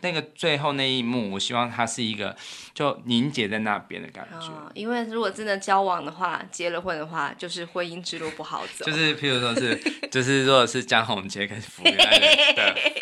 [0.00, 2.36] 那个最后那一幕，我希望它是一个
[2.72, 4.46] 就凝结在那边的感觉。
[4.46, 8.84] 哦，因为如果真的交往的话，结了婚的话，就是婚姻之路不好走。
[8.84, 9.76] 就是譬如说是，
[10.08, 12.54] 就是如果是江宏杰跟福原爱的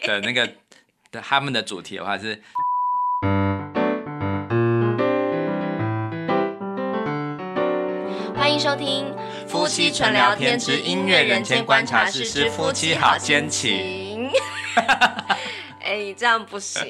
[0.07, 0.51] 的，的那个
[1.11, 2.43] 的他们的主题的话是。
[8.35, 9.15] 欢迎收听
[9.47, 14.31] 夫妻纯聊天之音乐人间观察室之夫妻好奸情。
[15.87, 16.83] 哎、欸，你这样不行。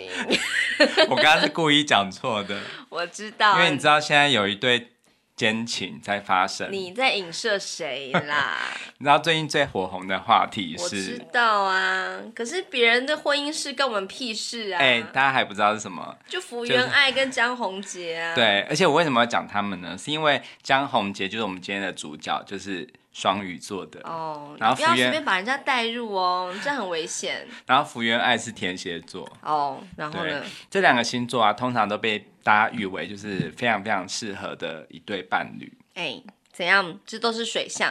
[1.11, 2.59] 我刚刚是故意讲错的。
[2.89, 4.93] 我知道，因为你知道现在有一对
[5.37, 6.73] 奸情在发生。
[6.73, 8.57] 你在影射谁啦？
[8.97, 10.83] 你知道最近最火红的话题是？
[10.83, 14.81] 我知道啊，可是别人的婚姻事跟我们屁事啊！
[14.81, 16.17] 哎、欸，大家还不知道是什么？
[16.27, 18.35] 就福原爱跟江宏杰啊。
[18.35, 19.95] 对，而且我为什么要讲他们呢？
[19.99, 22.89] 是因为江宏杰就是我们今天的主角，就是。
[23.17, 27.49] 双鱼座的哦，然后不要随便把人家带入哦， 这很危险。
[27.65, 35.73] 然后福原爱是天蝎座哦，然后呢，这两个星座啊，通常都被大家誉为就是非常非常适合的一对伴侣。
[35.95, 37.01] 哎，怎样？
[37.07, 37.91] 这都是水象。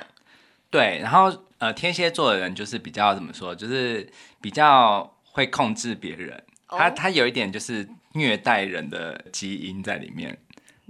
[0.69, 4.07] 对，然后呃，天蝎座的人就是比较怎么说，就是
[4.39, 10.37] 比较会控制别人，哦、他他有一点就是虐待人的基因在里面。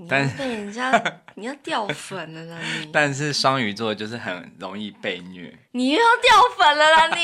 [0.09, 0.91] 但是被人家
[1.35, 2.89] 你要掉粉了啦你！
[2.91, 7.23] 但是双鱼座就是很容易被虐，你又要掉粉了啦你！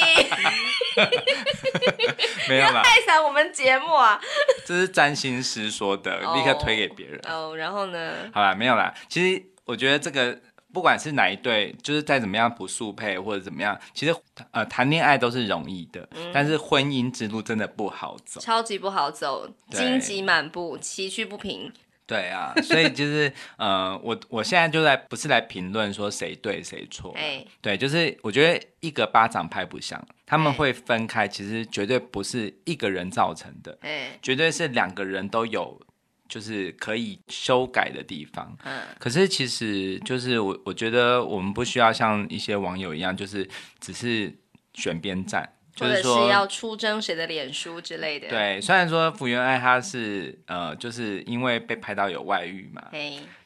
[2.47, 4.19] 没有啦，害惨我们节目啊！
[4.65, 7.19] 这是占星师说的，oh, 立刻推给别人。
[7.27, 8.13] 哦，oh, 然后呢？
[8.33, 8.93] 好啦，没有啦。
[9.09, 10.39] 其实我觉得这个
[10.73, 14.15] 不管是哪一对，就是再怎么样不速配或者怎么样，其实
[14.51, 21.71] 呃谈恋爱都是容易的，嗯、但是婚姻之路真的不好走，超级不好走，荆棘满布，崎岖不平。
[22.11, 35.81] 对啊，所以就是呃，我我现在就在不是来评论说谁对谁错，欸、对，就是我觉得一个巴掌拍不响，他们会分开，其实绝对不是一个人造成的，欸、绝对是两个人都有
[36.27, 38.57] 就是可以修改的地方。
[38.65, 44.37] 嗯，可是其实就是我我觉得我们不需要像一些网友一样，就是只是
[44.73, 45.49] 选边站。
[45.79, 48.27] 或者是要出征谁的脸书之类的。
[48.27, 52.89] 对，虽然说福原爱她是呃，就是因为被拍到有外遇嘛，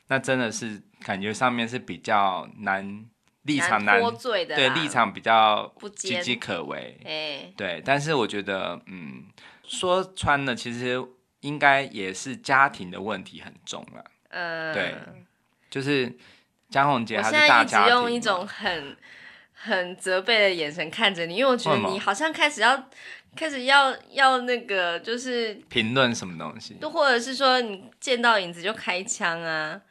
[0.07, 3.05] 那真的是感觉上面是比较难
[3.43, 6.99] 立场难脱罪的，对立场比较岌岌可危。
[7.05, 9.25] 哎，对，但是我觉得，嗯，
[9.63, 10.99] 说穿了，其实
[11.41, 14.03] 应该也是家庭的问题很重了。
[14.29, 14.95] 嗯，对，
[15.69, 16.11] 就是
[16.69, 18.97] 江宏杰，他是大家庭，用一种很。
[19.65, 22.87] 很责备的眼神看着你，因为我觉得你好像开始要
[23.35, 29.81] 开始要要那个，就是评论什么东西，都或者是说你见到影子就开枪啊，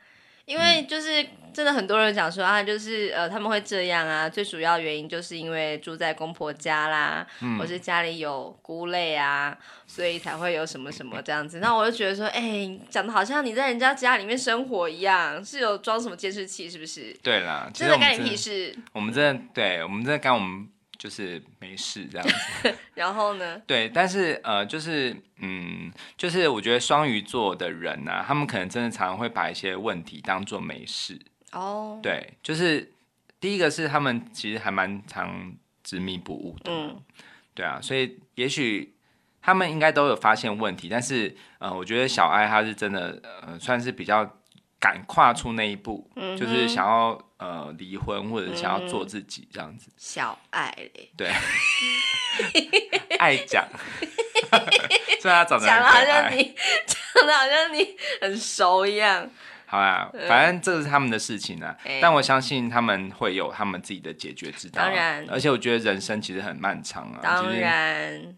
[0.46, 1.22] 因为就是。
[1.22, 9.56] 嗯真的很多人讲说啊，就是呃他们会这样啊，最主要原因就是因为住在公婆家啦，嗯、或是家里有菇类啊，
[9.86, 11.60] 所以才会有什么什么这样子。
[11.60, 17.16] 那我就觉得说，哎、欸，讲的好像你在人家家里面生活一样，是有装什么监视器是不是？
[17.22, 18.76] 对啦，真的干你屁事。
[18.92, 20.66] 我们真的对，我们真的干我们。
[21.04, 23.60] 就是没事这样子， 然后呢？
[23.66, 31.20] 对，但是呃，就是嗯，就是我觉得双鱼座的人呢、啊，他们可能真的常常会把一些问题当做没事
[31.52, 31.96] 哦。
[31.96, 32.02] Oh.
[32.02, 32.90] 对，就是
[33.38, 36.98] 第一个是他们其实还蛮常执迷不悟的，嗯，
[37.52, 38.94] 对啊，所以也许
[39.42, 44.38] 他们应该都有发现问题，但是呃，我觉得小爱他是真的呃，算是比较。
[44.84, 49.88] 敢跨出那一步，嗯、就是想要呃离婚或者想要做自己这样子。
[49.96, 51.32] 小爱嘞，对，
[53.16, 53.66] 爱讲，
[55.18, 56.54] 虽然他长得讲的好像你
[56.86, 59.26] 讲的好像你很熟一样。
[59.64, 61.74] 好啊，反正这是他们的事情啊。
[61.86, 64.82] 嗯、但我相信他们会有他们自己的解决之道。
[64.82, 67.20] 当然，而且我觉得人生其实很漫长啊。
[67.22, 68.34] 当然，就是、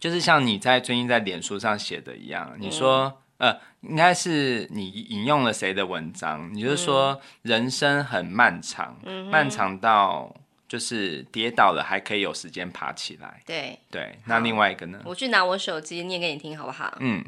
[0.00, 3.22] 就是像你在最近在脸书上写的一样，嗯、你说。
[3.38, 6.52] 呃，应该是你引用了谁的文章？
[6.52, 10.34] 你就是说人生很漫长，嗯、漫长到
[10.66, 13.40] 就是跌倒了还可以有时间爬起来。
[13.46, 15.00] 对对，那另外一个呢？
[15.04, 16.92] 我去拿我手机念给你听，好不好？
[17.00, 17.24] 嗯。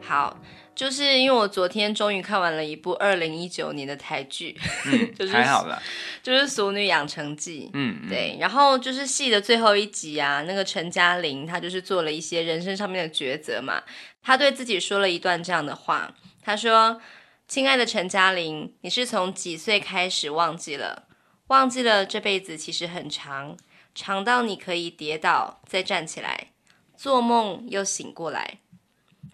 [0.00, 0.38] 好。
[0.74, 5.80] 就是因为我昨天终于看完了一部二零一九年的台剧，嗯， 就是还好啦，
[6.22, 13.82] 就是《俗女养成记》，嗯，嗯，对，然后就是戏的最后一集啊，那个陈嘉玲她就是做了一些人生上面的抉择嘛，
[14.22, 17.00] 她对自己说了一段这样的话，她说
[17.46, 21.04] ：“亲爱的陈嘉玲，你是从几岁开始忘记了？
[21.48, 23.56] 忘记了这辈子其实很长，
[23.94, 26.52] 长到你可以跌倒再站起来，
[26.96, 28.58] 做梦又醒过来。”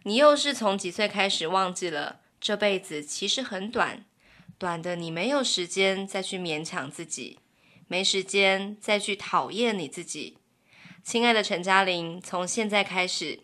[0.04, 2.20] 你又是从几岁开始忘记了？
[2.40, 4.04] 这辈子其实很短，
[4.58, 7.40] 短的你没有时间再去勉强自己，
[7.88, 10.38] 没时间再去讨厌你自己。
[11.02, 13.40] 亲爱的陈嘉玲，从现在开始，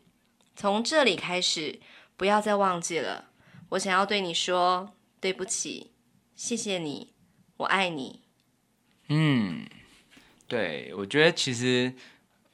[0.54, 1.80] 从这里开始，
[2.16, 3.30] 不要再忘记了。
[3.70, 5.90] 我想要对你说对不起，
[6.36, 7.14] 谢谢你，
[7.56, 8.20] 我爱你。
[9.08, 9.66] 嗯，
[10.46, 11.94] 对，我觉得其实，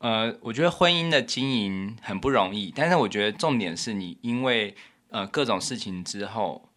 [0.00, 4.75] 呃，我觉得婚姻的经营很不容易，但是我觉得重点是你因为
[5.11, 6.70] 呃各种事情之后，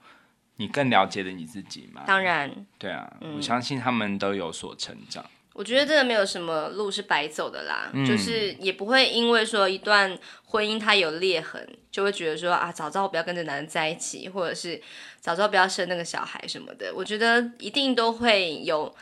[0.58, 2.04] 你更了解了你自己嘛。
[2.06, 5.26] 当然，对啊，嗯，我相信他们都有所成长。
[5.54, 14.82] 我觉得真的没有什么路是白走的啦，嗯、就是也不会因为说一段婚姻它有裂痕，就会觉得说啊，早知道不要跟这男人在一起，或者是
[15.22, 16.92] 早知道不要生那个小孩什么的。
[16.96, 18.94] 我觉得一定都会有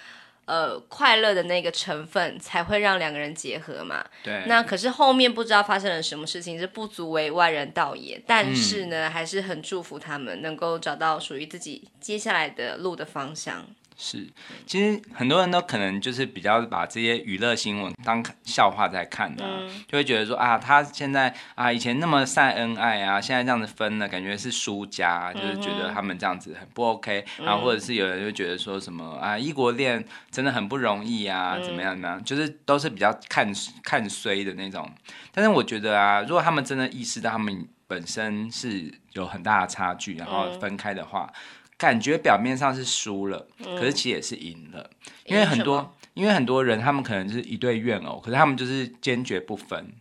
[0.46, 4.04] 呃快乐的那个成分，才会让两个人结合嘛。
[4.24, 4.44] 对。
[4.48, 8.22] 那可是后面不知道发生了什么事情，是不足为外人道也。
[8.28, 13.66] 但是呢，嗯、还是很祝福他们能够找到属于自己接下来的路的方向。
[13.98, 14.28] 是，
[14.66, 32.20] 其实很多人都可能就是比较把这些娱乐新闻当笑话在看的，啊，嗯、就会觉得说啊，他现在啊以前那么晒恩爱啊，现在这样子分了，感觉是输家，就是觉得他们这样子很不 OK，嗯、然后或者是有人就觉得说什么啊异国恋真的很不容易啊，怎么样呢？
[32.26, 33.54] 就是都是比较看
[33.84, 34.90] 看衰的那种。
[35.32, 41.32] 但是我觉得啊，如果他们真的意识到他们本身是有很大的差距，然后分开的话。
[41.82, 44.88] 嗯感觉表面上是输了，嗯、可是其实也是赢了，
[45.26, 49.92] 因为很多，因为很多人他们可能是一对怨偶，可是他们就是坚决不分。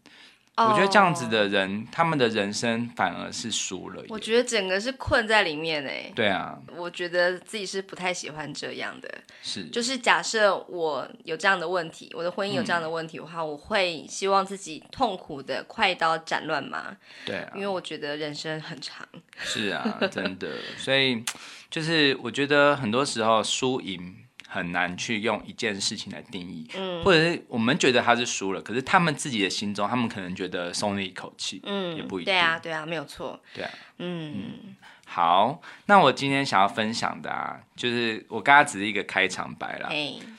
[0.69, 4.03] 我觉得这样子的人，他们的人生反而是输了。
[4.09, 6.13] 我觉得整个是困在里面哎。
[6.15, 9.09] 对啊，我觉得自己是不太喜欢这样的。
[9.43, 16.97] 是，就是假设我有这样的问题，我的婚姻有这样的问题的话，嗯、我会希望自己痛苦的快刀斩乱麻。
[17.25, 19.07] 对啊，因为我觉得人生很长。
[19.39, 20.49] 是啊， 真的。
[20.77, 21.23] 所以
[21.71, 24.17] 就是我觉得很多时候输赢。
[24.53, 34.77] 很难去用一件事情来定义，嗯，或者是我们觉得他是输了，可是他们自己的心中，他们可能觉得松了一口气，嗯，也不一定，对啊，对啊，没有错，对啊，嗯，嗯，
[35.07, 39.89] 好，那我今天想要分享的啊，就是我刚刚只是一个开场白啦，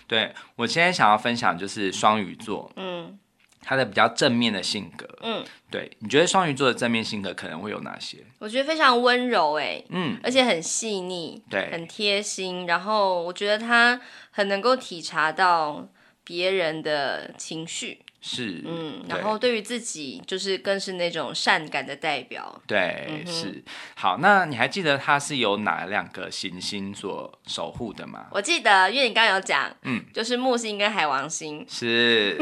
[0.07, 3.17] 对，我今天想要分享就是双鱼座，嗯。
[3.61, 8.17] 他的比较正面的性格，嗯，对，你觉得双鱼座的正面性格可能会有哪些？
[8.39, 12.65] 我觉得非常温柔，哎，嗯，而且很细腻，对，很贴心。
[12.65, 15.87] 然后我觉得他很能够体察到
[16.23, 17.99] 别人的情绪。
[18.23, 23.63] 是，嗯，然后对于自己就是更是那种善感的代表，对，嗯、是。
[23.95, 28.27] 好，那你还记得他是由哪两个行星所守护的吗？
[28.29, 31.65] 我记得，因为你刚刚有讲，嗯，就是木星跟海王星。
[31.67, 32.37] 是，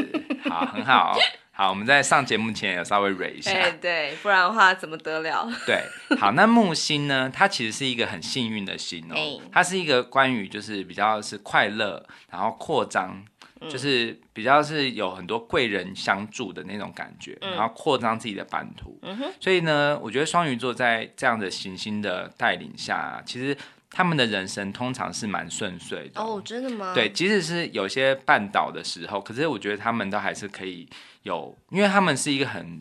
[0.50, 1.16] 好，很好，
[1.50, 5.50] 好，我们在上节目前有稍微蕊一下，对，对，不然的话怎么得了？
[5.64, 5.82] 对，
[6.18, 7.32] 好，那木星呢？
[7.32, 13.24] 它其实是一个很幸运的星哦，欸、它是一个关于就是比较是快乐，然后扩张。
[13.68, 18.98] 就是比较是有很多贵人相助的那种感觉，嗯、然后扩张自己的版图。
[19.02, 23.56] 嗯、所以呢，我觉得双鱼座在这样的行星的带领下，其实
[23.90, 26.20] 他们的人生通常是蛮顺遂的。
[26.22, 26.94] 哦，真的吗？
[26.94, 30.88] 对，即使是有些绊倒的时候，可是我觉得他们都还是可以
[31.24, 32.80] 有，因为他们是一个很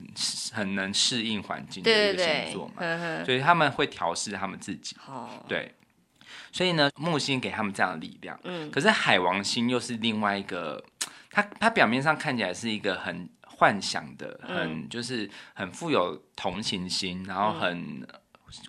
[0.54, 4.96] 很能适应环境的一个星座嘛，对对对，呵呵，所以他们会调试他们自己。
[5.08, 5.74] 哦，对。
[6.52, 8.40] 所以呢，木星给他们这样的力量。
[8.44, 10.84] 嗯，可是海王星又是另外一个，
[11.30, 17.78] 它它表面上看起来是一个很幻想的，嗯、很就是很富有同情心，然后很。
[17.78, 18.08] 嗯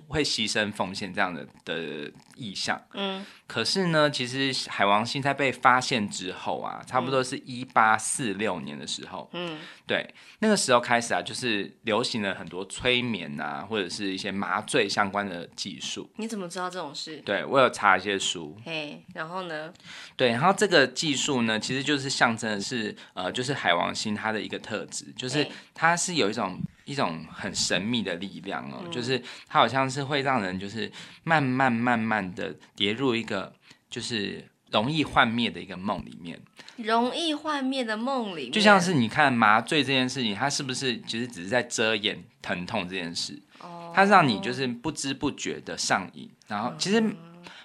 [0.09, 16.11] 会牺牲奉献这样的的意象，嗯，可是呢，其实海王星在被发现之后啊，差不多是一八四六年的时候，嗯，对，那个时候开始啊，就是流行了很多催眠啊，或者是一些麻醉相关的技术。
[16.17, 17.19] 你怎么知道这种事？
[17.19, 19.71] 对，我有查一些书，嘿，然后呢？
[20.17, 26.59] 对，然后这个技术呢，其实就是象征的是，呃，就是海王星它的一个特质，就是它是有一种。
[26.87, 29.17] 一种很神秘的力量哦，嗯、就是
[29.47, 30.91] 它好像是会让人就是
[31.23, 33.53] 慢慢慢慢的跌入一个
[33.89, 36.41] 就是容易幻灭的一个梦里面，
[36.77, 43.37] 容易幻灭的梦里面，就像是你看麻醉这件事情，它是不是其实只是在遮掩疼痛这件事？
[43.61, 47.03] 哦，它让你就是不知不觉的上瘾，然后其实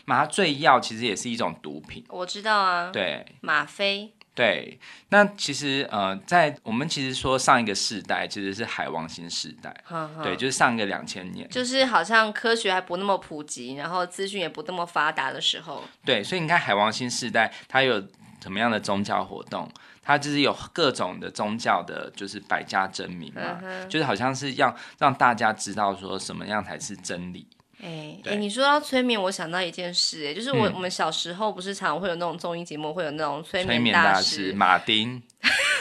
[0.05, 4.14] 麻醉药其实也是一种毒品，我知道啊，对，吗啡。
[4.35, 4.77] 对，
[5.09, 15.81] 那其实呃，在我们其实说上一个世代其实是海王星世代，呵呵对，就是上一个两千年，就是好像科学还不那么普及，然后资讯也不那么发达的时候。
[16.03, 17.99] 对，所以你看海王星世代，它有
[18.43, 19.71] 什么样的宗教活动？
[20.03, 27.47] 它就是有各种的宗教的，就是百家争鸣嘛，就是好像是要让大家知道说什么样才是真理。
[27.85, 35.21] 哎哎，你说到催眠，我想到一件事，哎，就是我、嗯、我们小时候不是常常会有那种综艺节目，会有那种催眠大师马丁。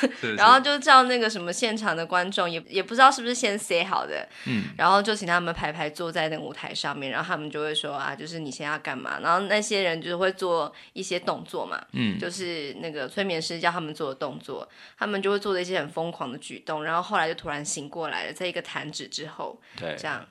[0.36, 9.18] 然后就叫那个什么现场的观众，也也不知道是不是先 say 好的，嗯，然后就请他们排排坐在那个舞台上面，然后他们就会说啊，就是你现在要干嘛？
[9.20, 14.68] 然后那些人就是会做一些动作嘛，嗯，就是那个催眠师叫他们做的动作，
[14.98, 20.26] 他们就会做的一些很疯狂的举动，然后后来就突然醒过来了，在一个弹指之后，对，这样。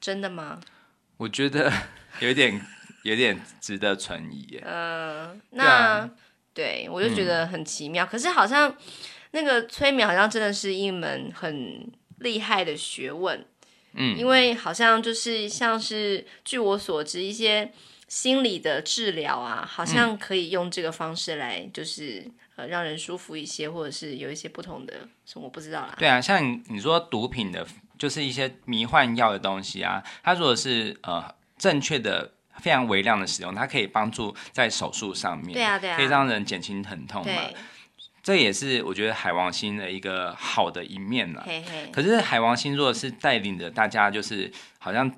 [0.00, 0.60] 真的吗？
[1.16, 1.72] 我觉得
[2.20, 2.60] 有点
[3.02, 6.10] 有点值得存疑耶，嗯，那。
[6.54, 8.72] 对，我就觉得很奇妙，嗯、可是好像
[9.32, 13.44] 那个催眠好像真的是一门很厉害的学问，
[13.94, 17.72] 嗯，因为好像就是像是据我所知，一些
[18.06, 25.96] 心理的治疗啊，好像可以用这个方式来，就是呃让人舒服一些，或者是有一些不同的，什么我不知道啦。
[25.98, 27.66] 对啊，像你，你说毒品的，
[28.04, 32.32] 就是一些迷幻药的东西啊，它如果是呃正确的。
[32.58, 37.42] 非常微量的使用，它可以帮助在手术上面，对啊对啊，可以让人减轻疼痛嘛。
[38.22, 41.42] 这也是我觉得海王星的一个好的一面了。
[41.44, 41.90] 嘿嘿。
[41.92, 45.12] 可是海王星如果是带领着大家，就是好像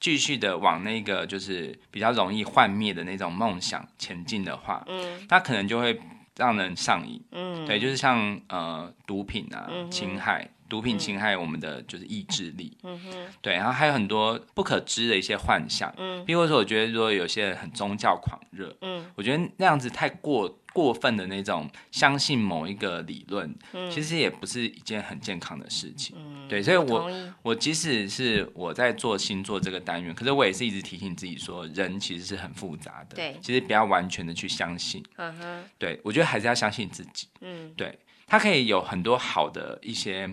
[0.00, 5.96] 继续的往那个就是比较容易幻灭的那种梦想前进的话，嗯，它可能就会
[6.36, 7.22] 让人上瘾。
[7.30, 10.50] 嗯，对，就是像呃毒品啊，嗯、侵害。
[10.70, 37.98] 毒品侵害我们的就是意志力，嗯哼，对，然后还有很多不可知的一些幻想，嗯，比如说我觉得如果有些人很宗教狂热，嗯，我觉得那样子太过过分的那种相信某一个理论，嗯，其实也不是一件很健康的事情，嗯，对，所以我我，我即使是我在做星座这个单元，可是我也是一直提醒自己说，人其实是很复杂的，对，其实不要完全的去相信，嗯哼，对，我觉得还是要相信自己，嗯，对，
[38.28, 40.30] 他可以有很多好的一些。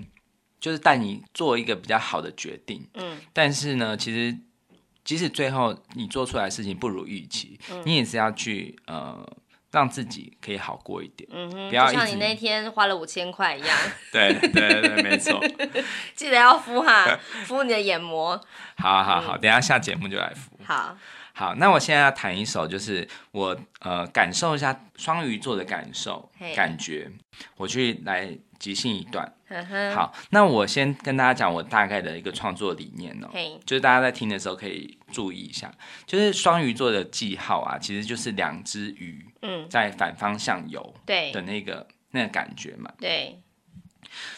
[0.60, 4.36] 就是带你做一个比较好的决定，嗯，但是呢，其实
[5.04, 9.18] 即使最后你做出来的事情不如预期，嗯，你也是要去呃
[9.72, 13.78] 让自己可以好过一点，嗯哼，不要像你那天花了五千块一样，
[14.12, 15.40] 对对对，没错，
[16.16, 18.40] 记得要敷哈，敷你的眼膜，
[18.78, 20.98] 好好好，等一下下节目就来敷，好。
[21.38, 27.12] 好，那我现在要弹一首，就是我呃感受一下双鱼座的感受.感觉，
[27.58, 29.32] 我去来即兴一段。
[29.48, 29.94] Uh.
[29.94, 33.30] 好，那我先跟大家讲我大概的一个创作理念哦.
[33.68, 35.72] 就是大家在听的时候可以注意一下，
[36.08, 43.40] 就是双鱼座的记号啊，其实就是两只鱼，嗯，在反方向游，对的那个、嗯、那个感觉嘛，对。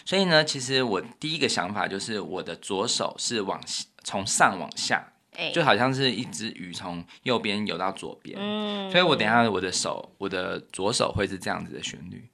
[0.04, 3.62] 所以呢，其实我第一个想法就是我的左手是往
[4.04, 5.14] 从上往下。
[5.54, 12.30] 就好像是一只鱼从右边游到左边，嗯，所以我等一下我的手，我的左手会是这样子的旋律，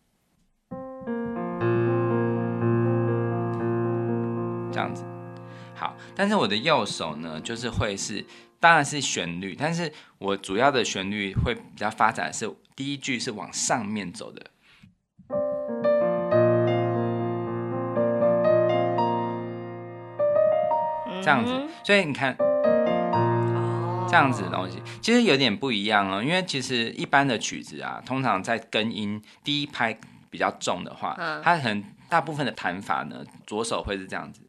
[4.71, 5.05] 这样子，
[5.75, 8.25] 好，但是我的右手呢，就是会是，
[8.59, 14.51] 当然是旋律，但是我主要的旋律会比较发展的是第一句是往上面走的，
[21.21, 22.35] 这样子，所以你看。
[24.07, 29.97] 这样子的东西其实有点不一样哦，因为其实一般的曲子啊，通常在根音第一拍
[30.29, 34.41] 比较重的话，嗯、它很大部分的弹法呢，左手会是这样子，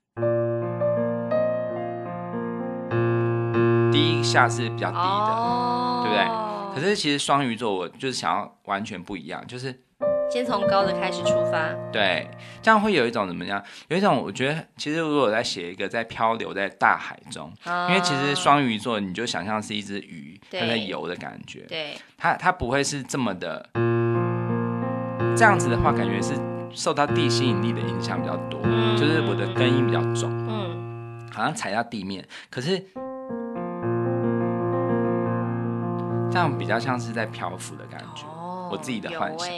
[3.91, 6.27] 第一下是比较低的，哦、对不对？
[6.75, 9.86] 可是其实双鱼座我就是想要完全不一样，就是。
[10.31, 12.29] 先从高的开始出发，对，
[12.61, 13.63] 这样会有一种怎么样？
[13.89, 23.67] 有一种我觉得，其实如果我在写一个在漂流在大海中，哦、因为其实双鱼座，你就想象是一只鱼，它在游的感觉，对，它它不会是这么的，
[25.37, 26.35] 这样子的话，感觉是
[26.71, 32.79] 受到地心引力的影响比较多，嗯，就是我的根音比较重，嗯，好像踩到地面，可是
[36.31, 39.49] 这样比较像是在漂浮的感觉，哦、我自己的幻想。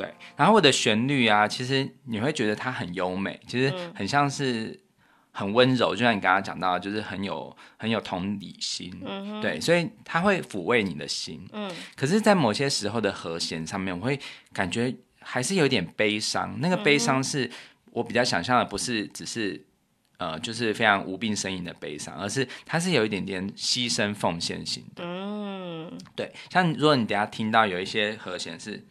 [0.00, 4.80] 对，然后我的旋律啊，其实你会觉得它很优美，其实很像是
[5.30, 11.70] 很温柔，嗯、就像你刚刚讲到的，就是很有很有同理心，嗯，对，所以它会抚慰你的心，嗯。
[11.94, 14.18] 可是，在某些时候的和弦上面，我会
[14.52, 16.58] 感觉还是有点悲伤。
[16.60, 17.50] 那个悲伤是
[17.92, 19.62] 我比较想象的，不是只是
[20.16, 26.32] 呃，就是非常无病呻吟的悲伤，而是它是有一点点牺牲奉献型的，嗯，对。
[26.50, 28.86] 像如果你等下听到有一些和弦是。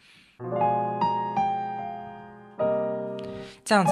[3.65, 3.91] 这样子，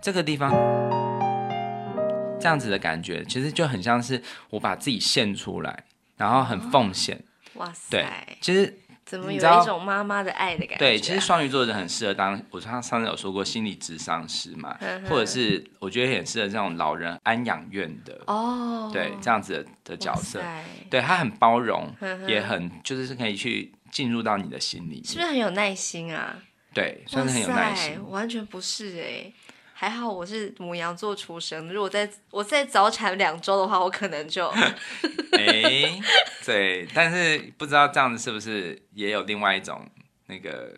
[0.00, 0.50] 这个地方，
[2.40, 5.84] 这样子的感觉，其实就很像是我把自己献出来，
[6.16, 7.22] 然后很奉献。
[7.54, 7.90] 哇塞！
[7.90, 8.06] 对，
[8.40, 10.78] 其实怎么有一种妈妈的爱的感觉、啊？
[10.78, 20.40] 对，其实双鱼座的人很适合当，我上上次有说过心理咨商师嘛，或者是我觉得很适合这种老人安养院的哦，对，这样子的，的角色，
[20.88, 21.92] 对他很包容，
[22.28, 26.36] 也很就是可以去进入到你的心里，是不是很有耐心啊？
[26.74, 29.34] 对，算是很有耐心，完全不是哎、欸。
[29.80, 34.74] 还好我是母羊座出生，如果在我再早产两周的话，我可能就哎、
[35.38, 36.02] 欸，
[36.44, 39.88] 对，但是不知道这样子是不是也有另外一种
[40.26, 40.74] 那个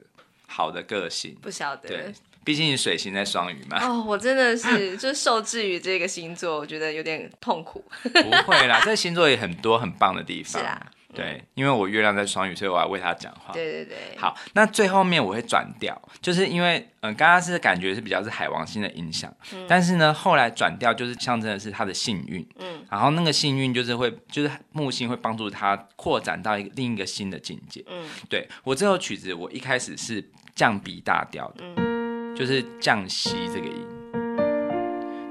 [0.47, 1.35] 好的个性？
[1.41, 2.13] 不晓得，对，
[2.45, 3.83] 毕竟水星在双鱼嘛。
[3.83, 7.83] 哦，我真的是就受制于这个星座，我觉得有点痛苦。
[8.03, 10.61] 不会啦，这个星座也很多很棒的地方。
[10.61, 10.91] 是啦。
[11.13, 13.53] 对，因为我月亮在双鱼，所以我要为他讲话。
[13.53, 14.17] 对对对。
[14.17, 22.47] 好，那最后面我会转调，就是因为嗯，刚刚是感觉是比较是海王星的影响，嗯、但是呢，后来转调就是象征的是他的幸运。
[22.59, 22.85] 嗯。
[22.89, 27.85] 然后那个幸运就是会，就是木星会帮助他扩展到一个另一个新的境界。
[27.89, 28.05] 嗯。
[28.29, 30.25] 对，我这首曲子，我一开始是
[30.55, 33.87] 降 B 大调的，嗯，就是降西这个音。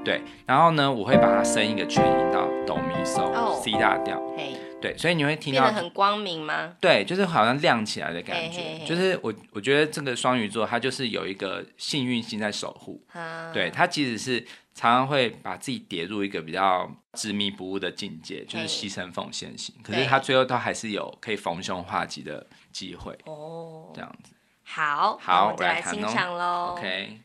[0.04, 4.20] 对，然后呢，我会把它升一个全音到哆咪嗦、哦、C 大调。
[4.36, 4.56] 嘿。
[4.80, 6.74] 对，所以你会听到变得很光明吗？
[6.80, 8.58] 对，就是好像亮起来的感觉。
[8.58, 13.02] 嘿嘿嘿，就是我，我觉得这个双鱼座，它就是有一个幸运星在守护。
[13.12, 14.40] 啊、对，它其实是
[14.74, 19.74] 常常会把自己跌入一个比较执迷不悟的境界，就是牺牲奉献型。
[19.82, 23.16] 可是他最后都还是有可以逢凶化吉的机会。
[23.26, 24.32] 哦，这样子。
[24.62, 26.76] 好，好，我们来欣赏喽。
[26.78, 27.18] OK。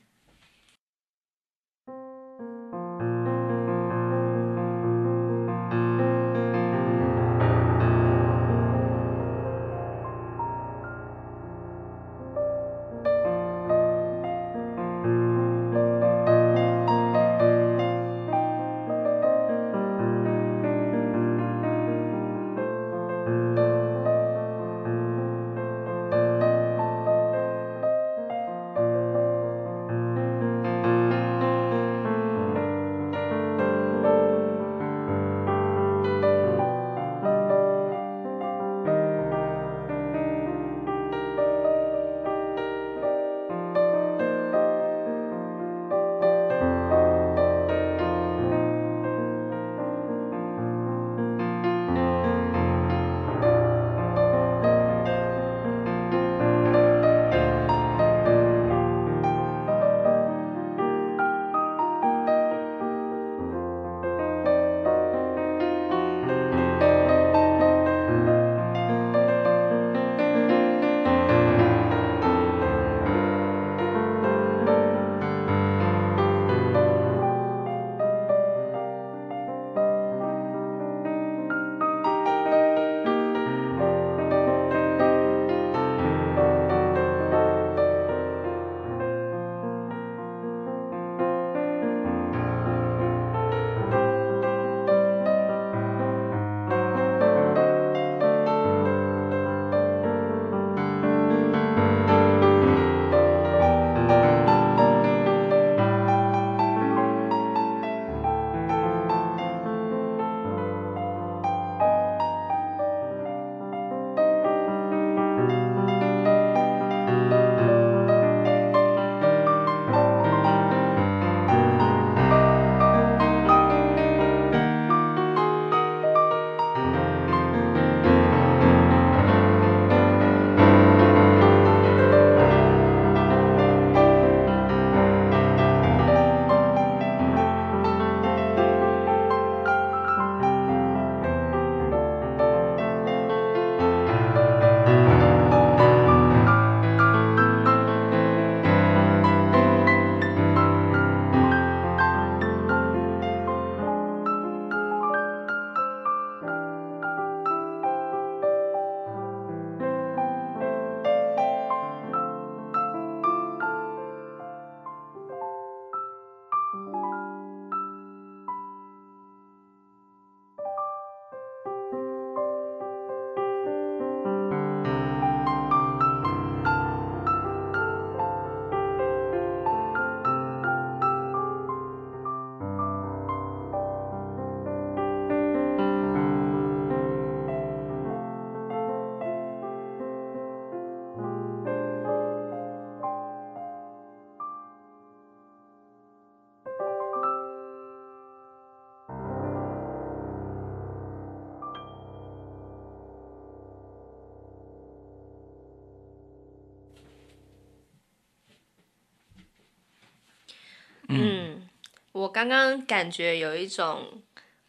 [211.15, 211.67] 嗯，
[212.12, 214.21] 我刚刚感觉有一种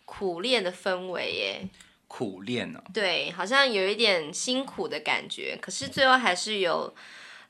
[0.05, 1.69] 苦练的氛围耶。
[2.09, 2.91] 苦练呢、哦？
[2.95, 6.95] 对，好像有一点辛苦的感觉，可是最后还是有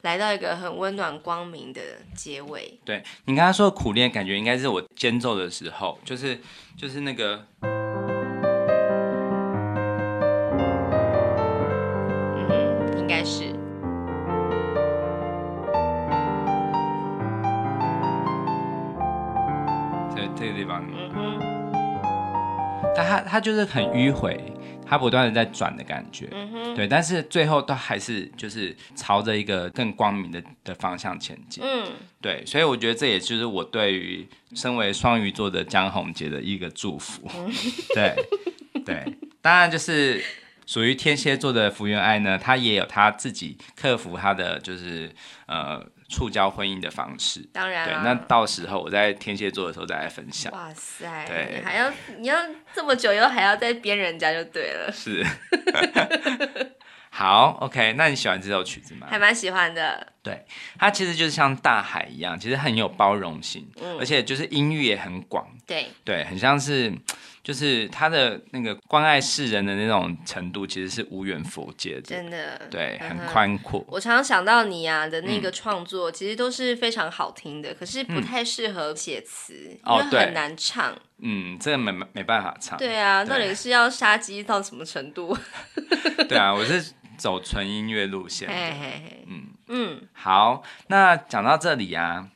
[0.00, 1.80] 来到一个很温暖光明的
[2.16, 2.80] 结尾。
[2.84, 6.40] 对，你刚刚说的苦练，感觉应该是我间奏的时候，就是
[6.76, 7.46] 就是那个，
[23.26, 24.40] 他他就是很迂回，
[24.86, 31.86] 他不断的在转的感觉，嗯，对，但是最后都还是就是朝着一个更光明的的方向前进，嗯，
[32.20, 37.52] 对，所以我觉得这也就是我对于身为双鱼座的江宏杰的一个祝福，嗯、
[37.94, 38.14] 对
[38.84, 39.04] 对，
[39.42, 40.22] 当然就是
[40.66, 45.10] 属于天蝎座的福原爱呢，她也有她自己克服她的就是
[45.46, 45.82] 呃。
[46.08, 50.52] 触礁婚姻的方式，当然、啊，对，那到时候我在天蝎座的时候再来分享。
[50.52, 52.38] 哇塞，对，还要你要
[52.72, 54.92] 这么久，又还要再编人家就对了。
[54.92, 55.26] 是，
[57.10, 59.08] 好，OK，那你喜欢这首曲子吗？
[59.10, 60.12] 还蛮喜欢的。
[60.22, 60.46] 对，
[60.78, 66.92] 它其实就是像大海一样，其实很有包容性，嗯，而且就是音域也很广，对，对，很像是。
[67.46, 73.84] 就是他的那个关爱世人的那种程度，其实是无远佛界的，真的，对，很宽阔。
[73.86, 80.90] 我常常想到你啊的那个创作，其实都是非常好听的，嗯、可是不太适合写词，嗯、因为很难唱。
[80.90, 82.76] 哦、嗯，这个没没办法唱。
[82.76, 85.38] 对啊，到底是要杀鸡到什么程度？
[86.28, 88.48] 对啊，我是走纯音乐路线。
[88.48, 92.28] 嘿嘿嘿，嗯嗯，好，那讲到这里啊，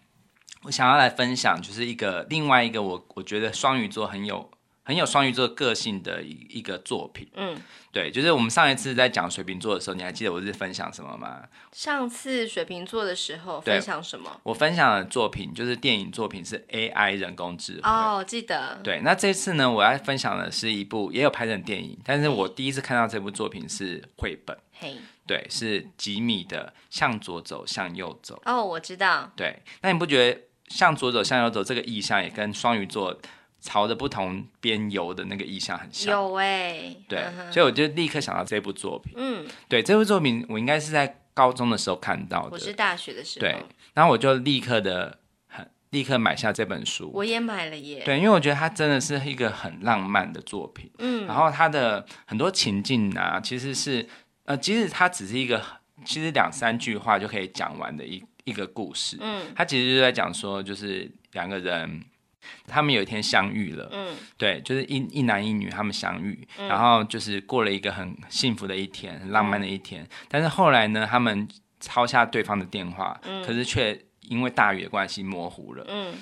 [0.62, 4.48] 我想要来分享，就是一个另外一个我我觉得双鱼座很有。
[4.90, 7.56] 很有双鱼座个性的一一个作品，嗯，
[7.92, 11.44] 对，就是我们上一次在讲水瓶座的时候，你还记得我是分享什么吗？
[11.70, 14.40] 上次水瓶座的时候分享什么？
[14.42, 18.80] 我分享的作品就是电影作品是 AI 人工智慧哦，记得。
[18.82, 28.42] 对，那这次呢，我要分享的是一部也有拍成电影，但是我第一次看到这部作品是绘本，嘿，对，是吉米的《向左走，向右走》。
[28.52, 29.30] 哦，我知道。
[29.36, 33.16] 对，那你不觉得向左走，向右走这个意象也跟双鱼座？
[33.60, 39.12] 朝着不同边游的那个意象很像，有哎、欸，对，嗯、所以我就立刻想到这部作品。
[39.16, 43.40] 嗯，对，这部作品我应该是在高中的时候看到的，我是大学的时候。
[43.40, 43.56] 对，
[43.92, 48.02] 然后我就立刻的很立刻买下这本书，我也买了耶。
[48.02, 50.90] 对，因为我觉得它真的是一个很浪漫的作品。
[50.98, 54.08] 嗯，然后它的很多情境啊，其实是
[54.44, 55.62] 呃，其实它只是一个，
[56.06, 59.18] 其实两三句话就可以讲完的一一个故事。
[59.20, 62.02] 嗯，它其实就在讲说，就是两个人。
[62.66, 70.02] 他们有一天相遇了，嗯，对，就是一一男一女，他们相遇，嗯，然后就是过了一个很幸福的一天，很浪漫的一天。
[70.02, 71.48] 嗯，但是后来呢，他们
[71.80, 76.14] 抄下对方的电话，嗯，可是却因为大雨的关系模糊了，嗯，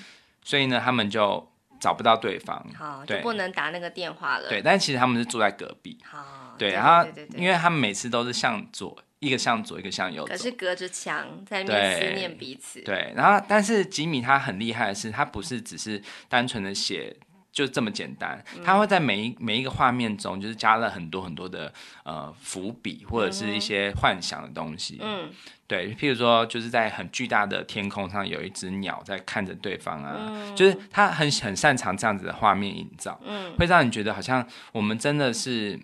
[0.42, 1.50] 所以呢，他们就
[1.80, 4.48] 找不到对方，好，就不能打那个电话了。
[4.48, 8.96] 对，但其实他们是住在隔壁，好，对，然后因为他们每次都是向左。
[9.20, 12.80] 一个向左，一个向右，可是隔着墙在思念彼此。
[12.82, 17.16] 对，然后但是吉米他很厉害的是，他不是只是单纯的写
[17.50, 21.72] 就这么简单，嗯、他会在每一每一个画面中，就是加了很多很多的
[22.04, 24.98] 呃伏笔或者是一些幻想的东西。
[25.00, 25.28] 嗯，
[25.66, 35.80] 对，譬如说就是在很巨大的天空上有一只鸟在看着对方啊，嗯、就是他很很擅长这样子的画面营造，嗯，会让你觉得好像我们真的是。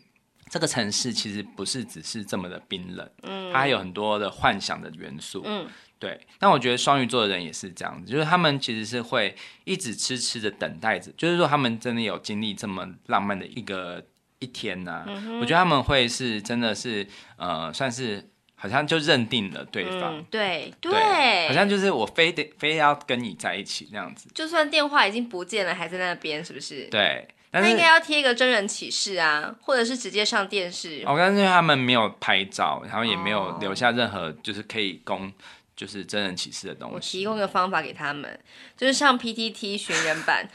[0.55, 5.67] 这个城市其实不是只是这么的冰冷，嗯，它还有很多的幻想的元素，嗯，
[5.99, 6.21] 对。
[6.39, 14.01] 但我觉得双鱼座的人也是这样子，就是他们其实是会一直痴痴的等待着，就是说他们真的有经历这么浪漫的一个
[14.39, 15.05] 一天呐、啊。
[15.09, 17.05] 嗯、我觉得他们会是真的是
[17.37, 24.29] 呃，算是好像就认定了对方，对，对，好像就是我非得非要跟你在一起那样子。
[24.33, 26.87] 就算电话已经不见了，还在那边，是不是？
[26.93, 27.27] 对。
[27.63, 31.03] 那应该要贴一个真人启事啊，或者是直接上电视。
[31.07, 35.33] 我刚才他们没有拍照，然后也没有留下任何就是可以供
[35.77, 36.95] 就是真人启事的东西。
[36.95, 38.39] 我提供一个方法给他们，
[38.77, 40.49] 就是上 PTT 寻人版，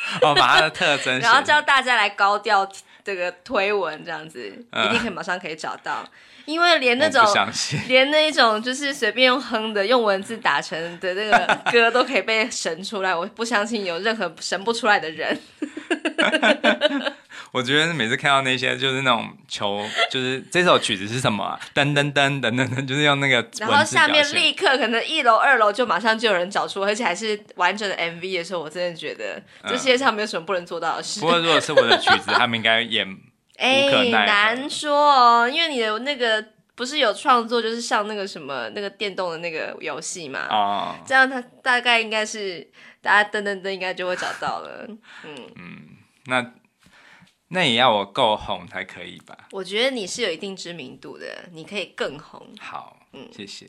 [0.22, 2.68] 哦，把它的特征，然后叫大家来高调
[3.04, 6.04] 这个推文，这样子、嗯、一定可以马上可以找到。
[6.46, 7.24] 因为连那种
[7.86, 15.38] 连那一种就是随便用哼的用文字打成的那个歌都可以被神出来，我不相信有任何神不出来的人。
[17.52, 21.60] 我觉得每次看到那些就是那种求，就是这首曲子是什么啊？
[21.74, 31.20] 噔噔噔噔噔噔，就是用那个，然后下面立刻可能一楼二楼就马上就有人找出，而且还是完整的 MV 的时候，我真的觉得这世界上没有什么不能做到的事。
[31.20, 33.06] 不过如果是我的曲子，他们应该也。
[33.56, 36.42] 哎，难说哦，因为你的那个
[36.74, 40.46] 不是有创作，就是上那个什么那个电动的那个游戏嘛。
[40.48, 42.66] 哦，这样他大概应该是
[43.02, 44.86] 大家噔噔噔，应该就会找到了。
[45.24, 45.78] 嗯嗯，
[46.24, 46.42] 那
[47.52, 49.48] 那也要我够红才可以吧？
[49.50, 52.46] 我觉得你是有一定知名度的，你可以更红。
[52.60, 53.68] 好，嗯，谢谢。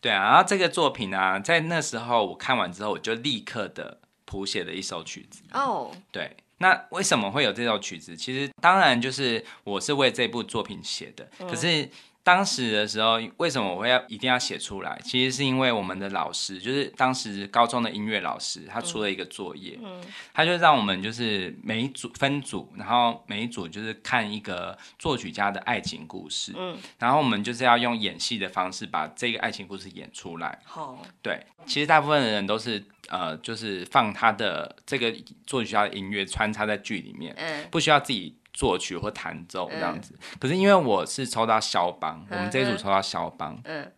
[0.00, 5.42] 对啊，然后这个作品呢、啊，在那时候我看完之后，我就立刻的谱写了一首曲子。
[5.52, 6.36] 哦，对。
[6.62, 8.14] 那为什么会有这首曲子？
[8.14, 11.26] 其实当然就是我是为这部作品写的。
[11.38, 11.88] 嗯、可是
[12.22, 15.00] 当时的时候，为什么我会要一定要写出来？
[15.04, 20.04] 其实是因为我们的老师，就是当时高中的音乐老师，他出了一个作业，嗯嗯、
[20.34, 30.58] 他就让我们就是每一组分组，然后每一组就是看一个作曲家的爱情故事，嗯、然后我们就是要用演戏的方式把这个爱情故事演出来。
[30.64, 32.84] 好，对，其实大部分的人都是。
[33.08, 35.12] 呃，就是放他的这个
[35.44, 40.14] 作曲家的音乐穿插在剧里面，嗯，不需要自己作曲或弹奏这样子。
[40.20, 43.92] 嗯、可是因为我是抽到肖邦，嗯、我们这一组抽到肖邦，嗯，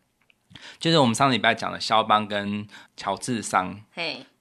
[0.79, 3.81] 就是我们上礼拜讲的肖邦跟乔治桑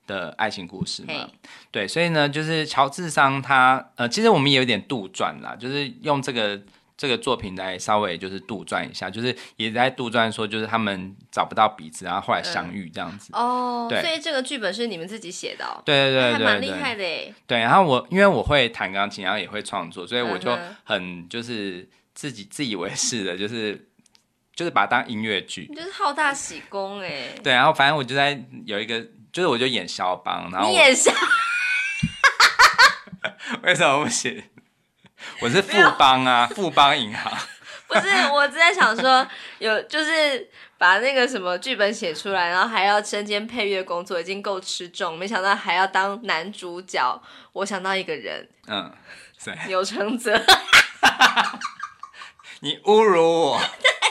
[0.08, 1.30] 的爱情故事嘛，
[1.72, 6.62] 对，所以呢，就是乔治桑他，呃，其实我们也有点杜撰啦，就是用这个。
[7.02, 13.32] 这个作品来稍微就是杜撰一下，就是也在杜撰说，就是他们找不到彼此，然后后来相遇这样子。
[13.34, 15.82] 嗯、哦，对，所以这个剧本是你们自己写的、哦。
[15.84, 17.34] 对对对对，还蛮厉害的耶。
[17.48, 23.90] 对，然后我因为我会弹钢琴，然后也会创作，所以我就很就是自己自以为是的，就是
[24.54, 25.66] 就是把它当音乐剧。
[25.74, 27.30] 就是好大喜功哎。
[27.44, 29.02] 对，然后反正我就在有一个，
[29.34, 31.12] 就是我就演肖邦，然后你演肖，
[33.66, 34.44] 为什么不行？
[35.40, 37.32] 我是富邦啊，富邦银行。
[37.88, 39.28] 不是，我只在想说，
[39.60, 47.22] 有就是把那个什么剧本写出来，然后还要身兼配乐工作，已经够吃重，没想到还要当男主角。
[47.52, 48.90] 我想到一个人，嗯，
[49.44, 50.32] 对，钮承泽。
[52.62, 53.62] 你侮辱我，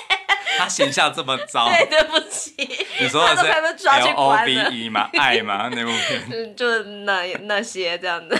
[0.58, 2.54] 他形象这么糟，对，对不起。
[3.00, 5.08] 你说的是 L O B E 吗？
[5.14, 5.70] 爱吗？
[5.72, 6.54] 那部片？
[6.54, 8.38] 就那那些这样的。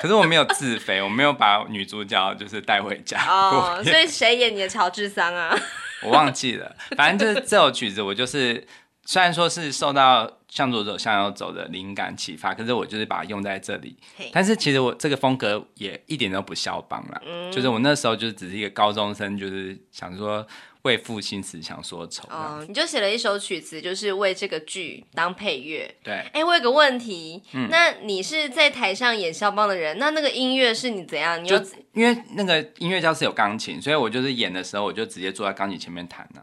[0.00, 3.20] 可是我没有自肥，我没有把女主角就是带回家。
[3.26, 5.56] 哦，oh, 所以谁演你的乔治桑啊？
[6.02, 8.66] 我忘记了，反正就是这首曲子，我就是
[9.04, 13.96] 虽然说是受到向左走向右走的灵感启发，可是我就是把它用在这里。
[14.18, 14.30] Hey.
[14.32, 20.46] 但是其实我这个风格也一点都不肖邦了，嗯、就是我那时候就只是一个高中生，就是想说。
[20.88, 25.94] 为赋新词强说愁，哦，你就写了一首曲子，就是为这个剧当配乐。
[26.02, 31.44] 对，哎，我有个问题，嗯，那你是在台上演肖邦的人，那那个音乐是你怎样？
[31.44, 31.56] 你就
[31.92, 36.40] 因为那个音乐教室有钢琴，所以我就是演的时候，我就直接坐在钢琴前面弹啊。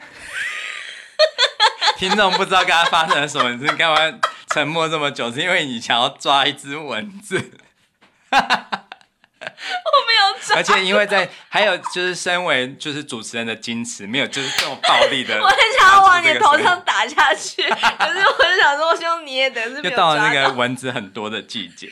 [1.96, 4.20] 听众不知道刚刚发生了什么，你是干嘛
[4.54, 5.32] 沉默这么久？
[5.32, 7.58] 是因为你想要抓一只蚊子。
[10.56, 19.82] 而且因为在还有就是身为就是主持人的矜持，没有就是这种暴力的， 我很想要往你头上打下去， 可是我就想说，希望你也等是。
[19.82, 21.88] 就到了那个蚊子很多的季节。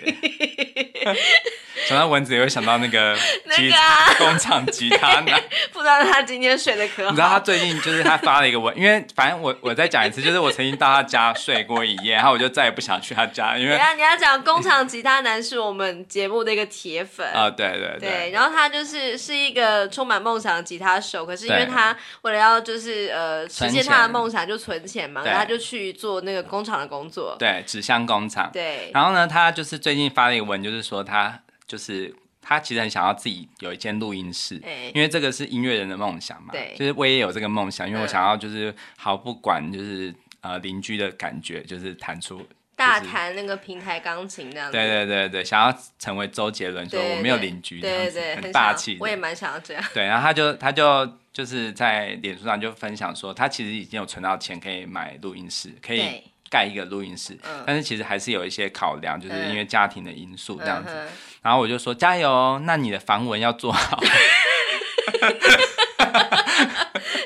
[1.88, 3.16] 想到蚊子，也会想到那个
[3.57, 5.40] 吉他 工厂吉他男。
[5.72, 7.11] 不知道他今天睡得可好？
[7.11, 17.27] 你知道他最近就是他发了一个文，因为反正我我再讲一次，就是我曾经到他家睡过一夜，然后我就再也不想去他家，因为你要你要讲工厂吉他男是我们节目的一个铁粉。
[17.33, 31.40] 啊，对对对，对，然后他就是是一个充满梦想的吉他手，可是因为他为了要就是呃实现他的梦想，就存钱嘛，然后他就去做那个工厂的工作，对，纸箱工厂，对，然后呢，他就是最近发了一个文，就是说他。
[31.68, 36.48] 就是他其实很想要自己有一间录音室，欸、因为这个是音乐人的梦想嘛。
[36.50, 44.78] 对，就是我也有这个梦想，因为我想要就是毫不管就是呃邻居的感觉，就是弹出、大弹那个平台钢琴那样子。
[44.78, 48.96] 对对对对，想要成为周杰伦，说我没有邻居这样子，对对对，很霸气。
[48.98, 49.85] 我也蛮想要这样。
[49.92, 56.22] 对，然后他就他就就是在脸书上就分享说，他其实已经有存到钱可以买录音室，可以。
[56.50, 60.90] 盖一个录音室，嗯、但是其实还是有一些考量，就是因为家庭的因素这样子。
[60.92, 61.08] 嗯、
[61.42, 64.00] 然后我就说加油，那你的防蚊要做好。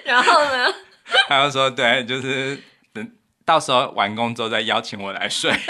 [0.04, 0.72] 然后呢？
[1.28, 2.58] 他就说对，就是
[2.92, 3.12] 等
[3.44, 5.52] 到时候完工之后再邀请我来睡。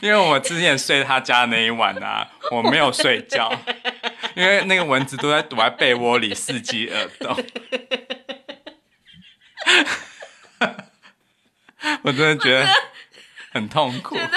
[0.00, 3.52] 因为我之前睡他家那一晚啊，我没有睡觉。
[4.38, 7.36] 因为那个蚊子都在躲在被窝里伺机而动，
[12.02, 12.64] 我真的觉得
[13.50, 14.14] 很痛苦。
[14.14, 14.30] 真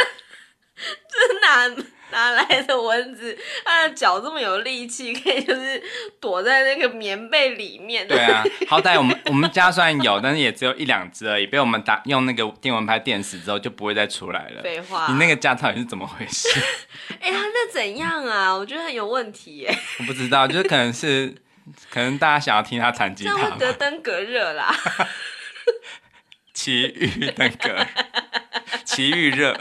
[1.44, 1.76] 难，
[2.12, 3.38] 来的蚊子？
[3.64, 5.82] 它的脚这么有力气，可以就是
[6.20, 8.08] 躲在那个棉被里面。
[8.08, 14.62] 对啊，好歹我们我们家虽然有，但是也只有一两只而已，被我们打用那个电蚊拍电死之后，就不会再出来了。
[14.62, 16.50] 废话，你那个家到底是怎么回事？
[17.22, 18.52] 哎、欸，他那怎样啊？
[18.56, 19.76] 我觉得很有问题耶。
[20.00, 21.34] 我不知道，就是可能是
[21.90, 24.76] 可能大家想要听他弹吉他，会得登革热啦。
[26.54, 27.88] 奇遇登革，
[28.86, 29.58] 奇遇热。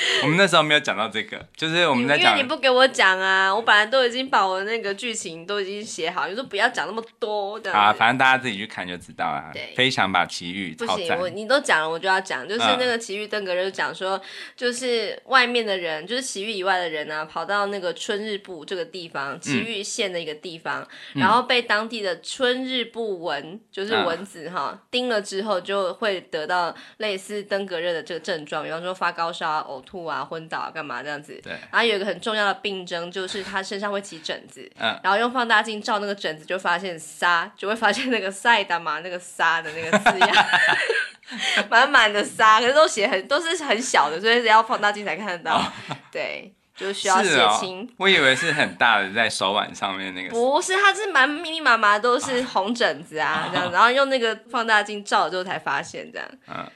[0.22, 7.72] 我们那时候没有讲到这个，就是我们在讲，因为你不给我讲啊，我本来都已经把我那个剧情都已经写好，你说不要讲那么多的。
[7.72, 9.50] 啊，反正大家自己去看就知道了。
[9.52, 14.20] 对，非常把奇遇，不行，我你都讲了，我就要讲，就是那个奇遇登革热，就讲说，
[14.56, 30.24] 就是外面的人，就是奇遇以外的人呢、啊，跑到那个春日部这个地方，奇遇县的一个地方，嗯、然后被当地的春日部蚊，就是蚊子哈，叮了之后，就会得到类似登革热的这个症状，比方说发高烧啊、呕吐啊。
[30.24, 31.40] 昏倒啊干嘛这样子？
[31.42, 31.52] 对。
[31.72, 34.70] 然后有一个很重要的病症，就是他身上会起疹子。
[34.78, 35.00] 嗯。
[35.02, 40.46] 然后用放大镜照那个疹子，就发现沙，就会发现那个赛达玛那个沙的那个字样，
[41.68, 45.56] 满满的沙，可是都写很都是很小的，所以要放大镜才看得到。
[45.56, 45.72] 哦、
[46.12, 47.88] 对，就需要写清、哦。
[47.96, 50.30] 我以为是很大的，在手腕上面那个。
[50.30, 53.72] 不是，它是蛮密密麻麻都是红疹子啊，哦、这样。
[53.72, 56.28] 然后用那个放大镜照了之后才发现这样。
[56.46, 56.70] 嗯。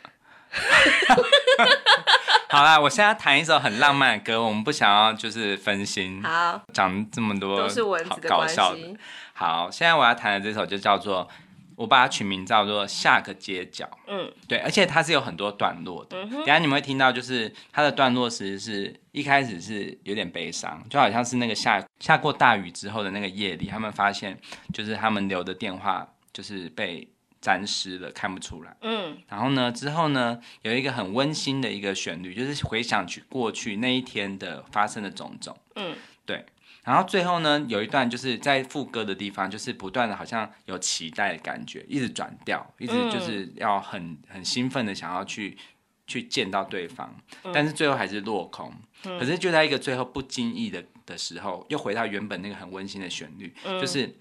[2.48, 6.22] 好啦，我现在弹一首很浪漫的歌，我们不想要就是分心。
[6.22, 8.56] 好，讲这么多都是文字的关系。
[8.56, 8.96] 搞笑的。
[9.32, 11.28] 好，现在我要弹的这首就叫做，
[11.74, 13.84] 我把它取名叫做《下个街角》。
[14.06, 16.16] 嗯，对，而且它是有很多段落的。
[16.26, 24.38] 等下你们会听到，就是它的段落其实是一开始是有点悲伤，就好像是那个下下过大雨之后的那个夜里，他们发现
[24.72, 27.08] 就是他们留的电话就是被。
[27.44, 28.74] 沾湿了，看不出来。
[28.80, 35.54] 嗯，然后呢，之后呢，有一个很温馨的一个旋律，就是回想起过去那一天的发生的种种。
[35.74, 36.42] 嗯，对。
[36.84, 45.58] 然后最后呢，有一段就是在副歌的地方，就是不断的好像有期待的感觉，一直转调，一直就是要很很兴奋的想要去
[46.06, 47.14] 去见到对方，
[47.52, 48.72] 但是最后还是落空。
[49.02, 54.16] 可是就在一个最后不经意的的时候，又回到原本那个很温馨的旋律，就是。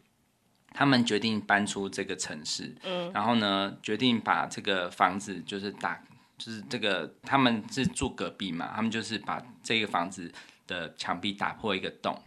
[0.73, 6.01] 他们决定搬出这个城市，嗯，然后呢，决定把这个房子就是打，
[6.37, 10.31] 就是这个他们是住隔壁嘛，他们就是把这个房子
[10.65, 12.19] 的墙壁打破一个洞，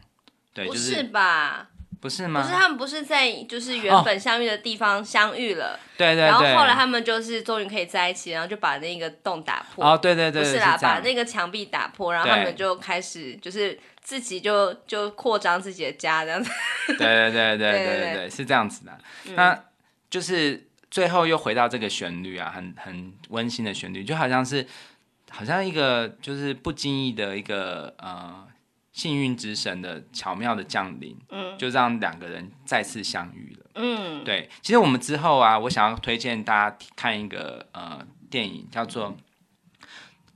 [0.55, 1.69] 对，就是，不是吧？
[2.01, 2.43] 不是吗？
[2.43, 13.79] 不是，他们不是在就是原本相遇的地方相遇了，对对，然后后来他们就是终于可以在一起，然后就把那个洞打破，哦，对对对，不是啦，把那个墙壁打破，然后他们就开始就是。
[14.07, 16.49] 自己就就扩张自己的家这样子，
[16.97, 18.97] 对对对对对对对，是这样子的。
[19.25, 19.65] 嗯、那
[20.09, 24.65] 就是最后又回到这个旋律啊，很很温馨的旋律，就好像是
[25.29, 28.47] 好像一个就是不经意的一个呃
[28.93, 33.71] 幸运之神的巧妙的降临，嗯，就让两个人再次相遇了。
[33.75, 34.49] 嗯，对。
[34.63, 39.17] 其实我们之后啊，我想要推荐大家看一个呃电影，叫做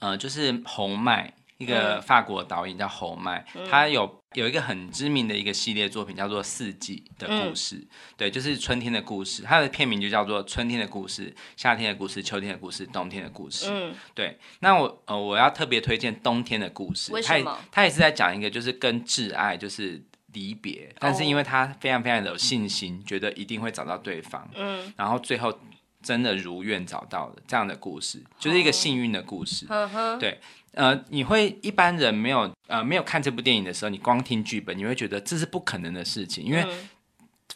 [0.01, 1.35] 呃就是红麦。
[1.61, 9.43] 一个法国导演叫侯麦，嗯、他有有一个很知名的一个系列作品叫做《四季的故事》，嗯、对，就是春天的故事。
[9.43, 13.67] 他的片名就叫做《春天的故事》、夏天的故事、秋天的故事、冬天的故事。
[13.71, 14.39] 嗯，对。
[14.61, 17.13] 那我呃，我要特别推荐冬天的故事。
[17.13, 17.59] 为什么？
[17.71, 24.49] 他他也是在讲一个就是跟挚爱就是离别，但是因为他非常非常的有信心，嗯、觉得一定会找到对方。
[24.55, 25.53] 嗯，然后最后
[26.03, 29.67] 真的如愿找到了这样的故事，就是一个幸运的故事。
[29.69, 30.41] 嗯、对。
[30.73, 36.65] 呃，你会一般人没有呃没有看这部电影的时候，你光听剧本，你会觉得这是不可能的事情，因为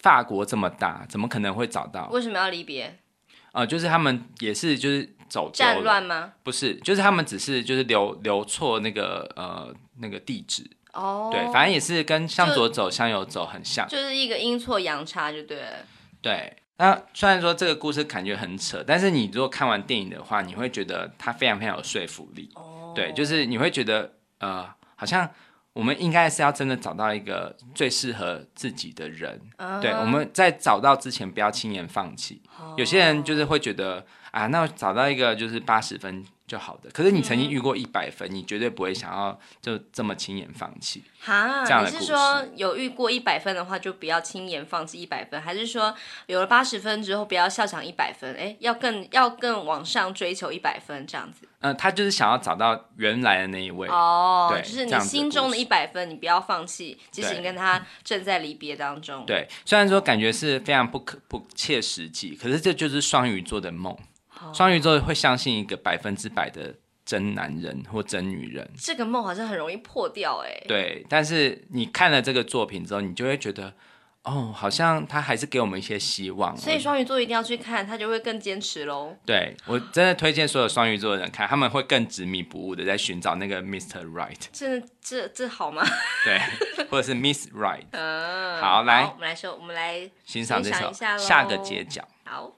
[0.01, 2.09] 法国这么大，怎么可能会找到？
[2.09, 2.99] 为什么要离别？
[3.53, 6.33] 呃，就是他们也是就是走战乱吗？
[6.43, 15.87] 不是，就是他们只是就是留留错那个呃那个地址哦，对，反正也是跟向左走向右走很像，就是一个阴错阳差，就对了。
[16.21, 16.57] 对。
[16.77, 22.51] 那虽然说这个故事感觉很扯，但是你如果看完电影的话，你会觉得它非常非常有说服力。
[22.57, 25.31] 哦，对，就是你会觉得呃，好像
[25.73, 29.41] 我们应该是要真的找到一个最适合自己的人。
[29.59, 32.43] 嗯，对，我们在找到之前不要轻言放弃。
[32.59, 36.25] 哦，有些人就是会觉得啊，那找到一个就是八十分。
[36.47, 41.03] 就好的，可是你曾经遇过一百分，嗯、你绝对不会想要就这么轻言放弃。
[41.19, 45.95] 哈，你是说有遇过一百分的话，就不要轻言放弃一百分，还是说
[46.27, 48.35] 有了八十分之后不要笑场一百分？
[48.35, 51.49] 哎，要更要更往上追求一百分这样子？
[51.61, 59.25] 嗯、呃，他就是想要找到原来的那一位哦，对，就是你心中的一百分，你不要放弃，即使你跟他正在离别当中。
[59.25, 63.97] 对，虽然说感觉是非常不可不切实际，可是这就是双鱼座的梦。
[64.53, 66.75] 双鱼座会相信一个百分之百的
[67.05, 68.69] 真男人或真女人。
[68.77, 70.63] 这个梦好像很容易破掉哎。
[70.69, 73.73] 对，但是你看了这个作品之后，你就会觉得。
[74.27, 79.15] 哦，好像他还是给我们一些希望，所以双鱼座一定要去看，他就会更坚持喽。
[79.27, 84.03] 对，我真的推荐所有双鱼座的人看，他们会更执迷不悟的在寻找那个 Mr.
[84.11, 84.41] Right。
[84.51, 85.85] 这这这好吗？
[86.25, 86.41] 对，
[86.89, 87.85] 或者是 Miss Right。
[87.91, 92.01] 嗯，好，来，我们来说，我们来欣赏这首《下个街角》。
[92.25, 92.51] 好。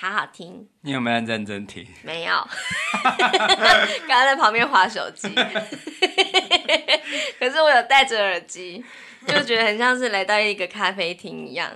[0.00, 0.66] 好好听。
[0.80, 1.86] 你有没有认真听？
[2.02, 2.32] 没有，
[3.04, 5.28] 刚刚在旁边划手机。
[7.38, 8.82] 可是我有戴着耳机，
[9.26, 11.70] 就觉得很像是来到一个咖啡厅一样，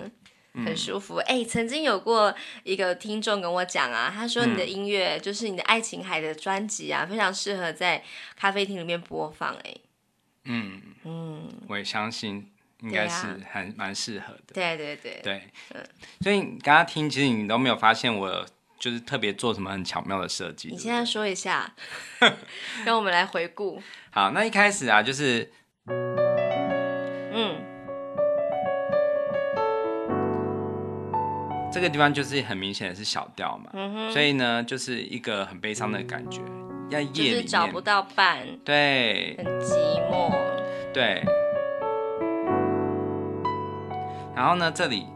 [0.64, 1.16] 很舒服。
[1.16, 8.02] 哎、曾经有过一个听众跟我讲啊，他说你的音乐、嗯、就是你的爱琴海的专辑啊，非常适合在
[8.36, 9.58] 咖啡厅里面播放、欸。
[9.64, 9.76] 哎，
[10.46, 12.50] 嗯嗯，我也相信。
[12.84, 15.20] 应该是还蛮适合的，对对对。
[15.22, 15.42] 对，
[15.74, 15.82] 嗯，
[16.20, 18.44] 所以你刚刚听，其实你都没有发现我
[18.78, 20.68] 就是特别做什么很巧妙的设计。
[20.68, 21.74] 你现在说一下，
[22.84, 23.82] 让我们来回顾。
[24.10, 25.50] 好，那一开始啊，就是，
[27.32, 27.56] 嗯，
[31.72, 36.42] 这个地方就是很明显的是小调嘛，嗯，所以呢，就是一个很悲伤的感觉，
[36.90, 39.72] 要夜里面就是找不到伴，对，很寂
[40.10, 40.30] 寞，
[40.92, 41.24] 对。
[44.34, 45.06] 然后呢，这里，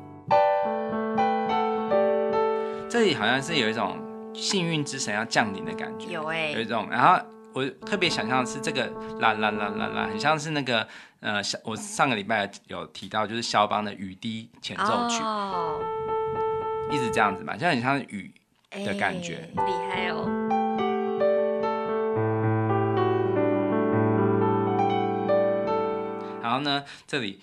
[2.89, 3.97] 这里好像是有一种
[4.33, 6.89] 幸运之神要降临的感觉，有哎、欸，有一种。
[6.89, 7.21] 然后
[7.53, 8.87] 我特别想象的是这个
[9.21, 10.87] 啦啦啦啦啦，很像是那个
[11.21, 15.81] 呃，我上个礼拜有提到，就是肖邦的雨滴前奏曲，哦、
[16.93, 18.33] 一直这样子嘛，就很像雨
[18.71, 20.48] 的感觉，厉、欸、害哦。
[26.59, 27.39] 后呢，这里。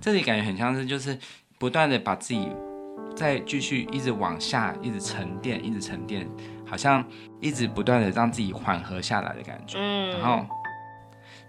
[0.00, 1.18] 这里感觉很像是，就是
[1.58, 2.50] 不断的把自己
[3.16, 6.28] 再继续一直往下，一直沉淀，一直沉淀，
[6.66, 7.02] 好像
[7.40, 9.78] 一直不断的让自己缓和下来的感觉。
[9.78, 10.46] 嗯，然后，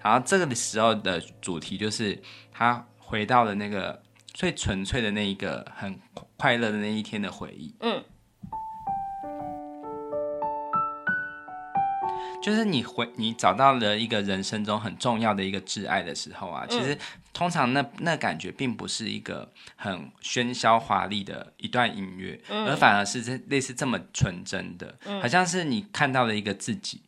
[0.01, 2.17] 然后这个的时候的主题就是
[2.53, 5.99] 他回到了那个最纯粹的那一个很
[6.37, 7.75] 快乐的那一天的回忆。
[7.81, 8.01] 嗯。
[12.45, 16.95] 就是你回你找到了一个人生中很重要的一个挚爱的时候啊，其实
[17.33, 27.01] 通常那那感觉并不是一个很喧嚣华丽的一段音乐，而反而是这类似这么纯真的，好像是你看到了一个自己，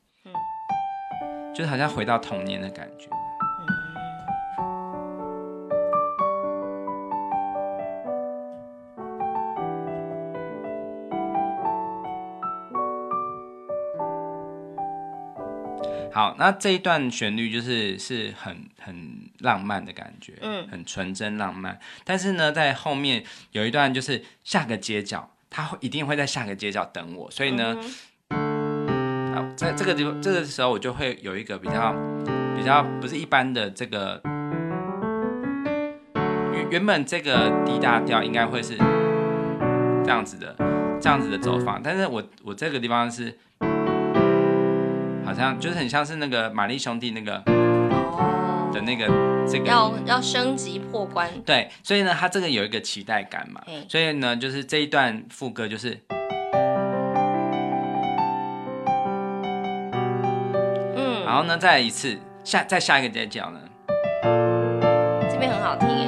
[1.54, 3.08] 就是好像回到童年的感觉。
[16.12, 21.80] 好，那这一段旋律就是是很很浪漫的感觉，嗯，很纯真浪漫。
[22.04, 27.78] 但是呢，在后面有一段就是下个街角，他会一定会在下个街角等我，所以呢，
[28.30, 31.94] 嗯、好，在这个地方这个时候我就会有一个比较
[32.58, 34.20] 比较不是一般的这个
[36.54, 40.56] 原原本这个 D 大调应该会是这样子的
[41.00, 43.38] 这样子的走法，但是我我这个地方是。
[45.28, 47.34] 好像就是很像是那个玛丽兄弟那个
[48.72, 49.06] 的那个
[49.46, 56.00] 这个要要升级破关，对，所以呢，他这个有一个期待感嘛，所以呢，就是这一段副歌就是，
[60.96, 63.60] 嗯，然后呢，再来一次下再下一个街角呢，
[65.30, 66.08] 这边很好听耶，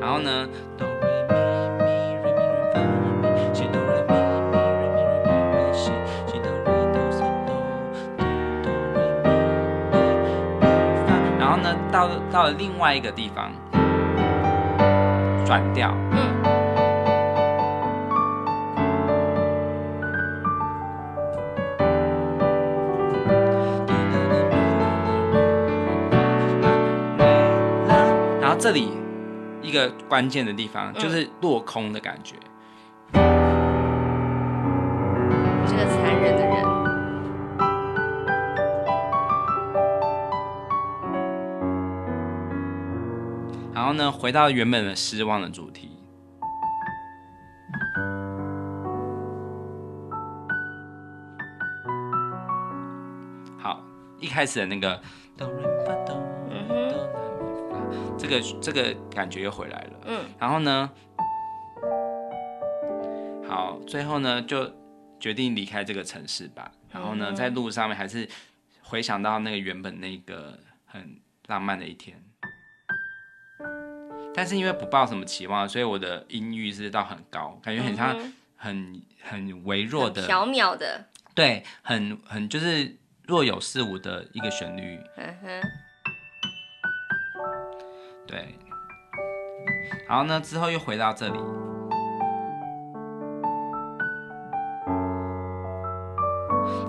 [0.00, 0.48] 然后呢。
[12.02, 13.52] 到到了另外一个地方，
[15.46, 15.94] 转调。
[16.10, 16.18] 嗯。
[28.40, 28.90] 然后这里
[29.60, 32.34] 一个关键的地方就是落空的感觉。
[43.92, 45.90] 呢，回到原本的失望的主题。
[53.58, 53.82] 好，
[54.18, 55.00] 一开始的那个，
[55.38, 60.00] 嗯哼，这个这个感觉又回来了。
[60.06, 60.90] 嗯，然后呢，
[63.48, 64.70] 好，最后呢就
[65.18, 66.70] 决定离开这个城市吧。
[66.90, 68.28] 然后呢，在路上面还是
[68.82, 72.21] 回想到那个原本那个很浪漫的一天。
[74.34, 78.18] 但是因为不抱什么期望，所以我的音域是到很高，感觉很像
[78.56, 84.98] 很很微弱的、缥缈的，对，很很就是若有似无的一个旋律。
[85.16, 85.60] 嗯哼，
[88.26, 88.58] 对。
[90.08, 91.38] 然后呢，之后又回到这里，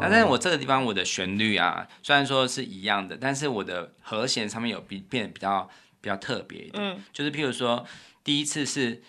[0.01, 5.69] 但是我这个地方我的旋律啊，虽然说是一样的，但是我的和弦上面有比变得比较
[6.03, 6.83] 比较特别一点。
[6.83, 7.85] 嗯，就是譬如说
[8.25, 9.01] 第一次是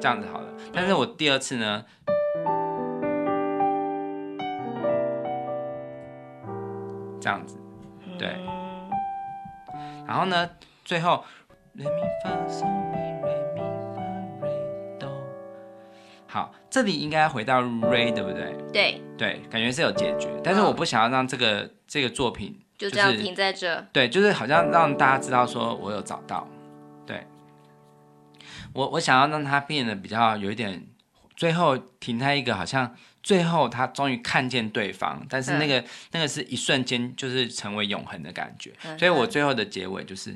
[0.00, 1.84] 这样子好了，但是我第二次呢，
[7.20, 7.58] 这样子，
[8.16, 8.28] 对。
[10.06, 10.48] 然后呢，
[10.84, 11.24] 最后。
[16.26, 18.54] 好，这里应该回到 Re，对不对？
[18.72, 23.84] 对对，感觉是有解决，但是我不想要让这个这个作品、就这样停在这。
[23.92, 26.48] 对，就是好像让大家知道说我有找到。
[27.04, 27.26] 对，
[28.72, 30.86] 我我想要让它变得比较有一点，
[31.36, 40.34] 最后停在一个好像最后他终于看见对方，但是那个、嗯、那个是一瞬间就是成为永恒的感觉，嗯、所以我最后的结尾就是。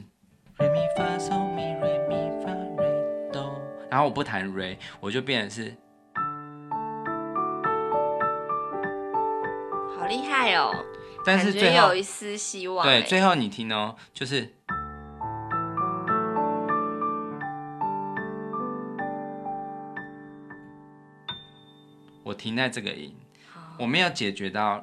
[3.90, 5.76] 然后我不弹 Re，我就变成是，
[9.94, 10.72] 好厉害哦！
[11.24, 12.84] 但是最后有一丝希望。
[12.84, 14.54] 对，最后你听哦，就是
[22.24, 23.14] 我停在这个音，
[23.78, 24.82] 我没有解决到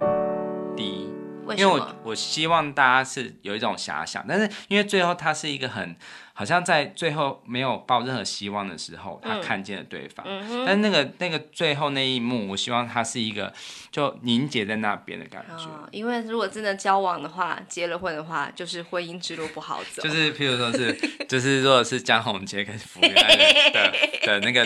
[1.56, 5.95] 因为我我希望大家是有一种遐想，但是因为最后他是一个很
[6.34, 10.26] 好像在最后没有抱任何希望的时候，他看见了对方。
[10.28, 13.52] 嗯、但是那个那个最后那一幕，我希望他是一个
[13.91, 15.88] 就凝结在那边的感觉、哦。
[15.91, 20.02] 因为如果真的交往的话，结了婚的话，就是婚姻之路不好走。
[20.02, 20.93] 就是譬如说是，
[21.28, 23.91] 就是如果是江宏杰跟福原爱的的，
[24.26, 24.66] 的那个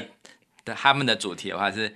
[0.63, 1.95] 的他们的主题的话是。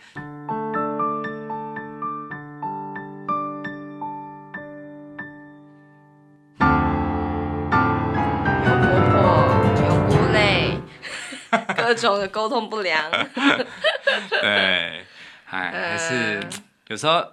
[11.88, 13.09] 各种的沟通不良，
[14.41, 15.05] 对，
[15.45, 16.45] 还还是
[16.89, 17.25] 有时候，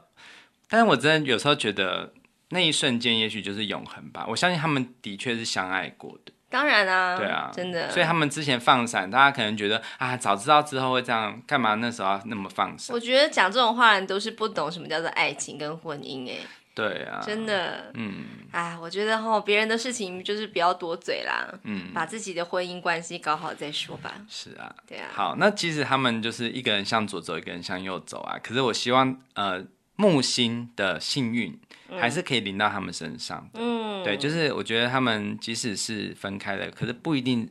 [0.68, 2.12] 但是我真的有时候觉得
[2.50, 4.24] 那一瞬间也许就是永恒吧。
[4.28, 7.90] 我相信他们的确是相爱过的，当然啊，对啊，真的。
[7.90, 12.94] 所以他们之前放闪，大家可能觉得啊，早知道之后会这样，干嘛那时候要那么放闪？
[12.94, 16.36] 我觉得讲这种话的人都是不懂什么叫做爱情跟婚姻，哎。
[16.75, 24.12] 对啊，真的，嗯，哎，我觉得哈，别人的事情就是不要多嘴啦，嗯，把自己的婚姻关系搞好再说吧。
[24.29, 25.09] 是啊，对啊。
[25.12, 28.37] 好，那其实他们就是一个人向左走，一个人向右走啊。
[28.43, 29.64] 可是我希望，呃，
[29.95, 31.57] 木星的幸运
[32.01, 33.49] 还是可以临到他们身上。
[33.55, 37.49] 嗯，对，就是我觉得他们即使是分开了，可是不一定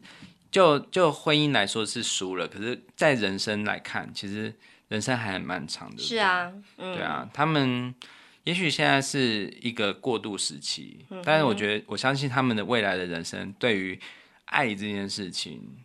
[0.52, 4.54] 就就婚姻来说是输了，可是在人生来看，其实
[4.90, 6.04] 人生还很漫长的。
[6.04, 7.96] 是啊，嗯，对啊，他们。
[8.44, 13.98] 也许现在是一个过渡时期，嗯、但是我觉得，我相信他们的未来的人生，对于
[14.46, 15.78] 爱这件事情，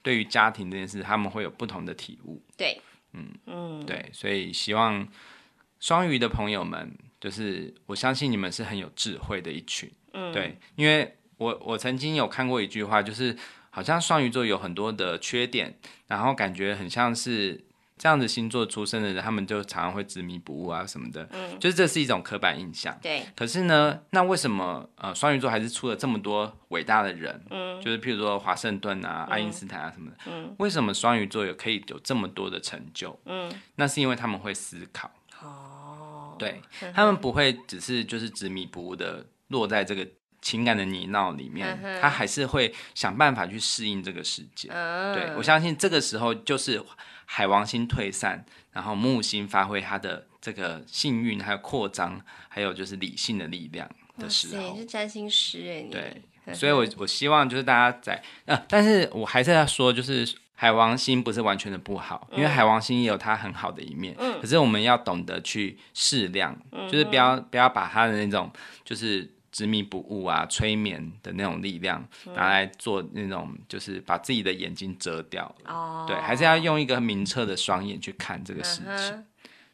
[0.00, 2.40] 对于家庭这件事，他们会有不同的体悟。
[2.56, 2.80] 对，
[3.12, 5.06] 嗯嗯，对，所以希望
[5.80, 9.90] 双鱼的朋友们，就是我相信你们是很有智慧的一群。
[10.12, 13.36] 嗯，对，因为我我曾经有看过一句话，就是
[13.70, 17.64] 好像双鱼座有很多的缺点，然后感觉很像是。
[17.96, 22.98] 这样子星座出生的人，他们就常常会执迷不悟啊什么的，嗯，就是这是一种刻板印象。
[23.00, 23.24] 对。
[23.36, 27.40] 可是呢，那为什么呃双鱼座还是出了这么多伟大的人？
[27.50, 30.16] 嗯，就是譬如说华盛顿啊、嗯、爱因斯坦啊什么的。
[30.26, 30.52] 嗯。
[30.58, 33.16] 为什么双鱼座有可以有这么多的成就？
[33.26, 35.08] 嗯，那是因为他们会思考。
[35.40, 36.34] 哦。
[36.36, 36.60] 对，
[36.92, 40.04] 他们不会只是就是执迷不悟的落在这个
[40.42, 44.68] 情感的泥淖里面，嗯、他还是会想办法去适应这个世界。
[44.72, 45.14] 嗯。
[45.14, 46.82] 对，我相信这个时候就是。
[47.24, 68.50] 海王星退散，然后木星发挥它的这个幸运，还有扩张，还有就是理性的力量的时候，是占星师哎，对，所以我我希望就是大家在呃，但是我还是要说，就是海王星不是完全的不好，嗯、因为海王星也有它很好的一面，嗯，可是我们要懂得去适量，嗯、就是不要不要把它的那种
[68.84, 69.30] 就是。
[69.54, 75.54] 执迷不悟啊，催眠的那种力量，拿来做那种，就是把自己的眼睛遮掉。
[75.64, 79.24] 哦，对，还是要用一个明澈的双眼去看这个事情。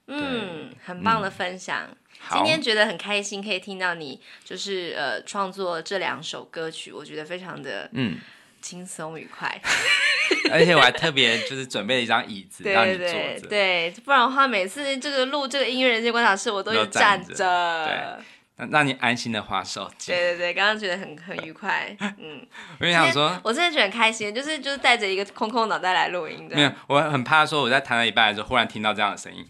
[0.09, 1.89] 嗯，很棒的分享。
[2.31, 8.18] 今天觉得很开心，可以听到你就是呃创作这两首歌曲，我觉得非常的嗯
[8.61, 9.59] 轻松愉快。
[10.53, 17.87] 而且我还特别就是准备了一张椅子让你坐着，对，不然的话每次这个录这个音乐人间观察室，我都是站着。
[17.87, 18.24] 对。
[18.70, 20.12] 让你安心的滑手机。
[20.12, 22.46] 对对对，刚刚觉得很很愉快，嗯。
[22.78, 26.56] 我跟你想说，我真的觉得很开心，就是就是带着一个空空脑袋来录音的。
[26.56, 29.46] 没有，我很怕说我在弹到一半的时候，忽然听到这样的声音。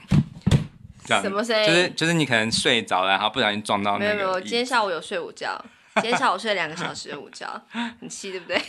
[1.04, 1.22] 这样。
[1.22, 1.66] 什么声音？
[1.66, 4.14] 就是就是你可能睡着了，然后不小心撞到那个。
[4.14, 5.62] 没有没有，今天下午有睡午觉，
[5.96, 7.46] 今天下午睡了两个小时的午觉，
[8.00, 8.60] 很气对不对？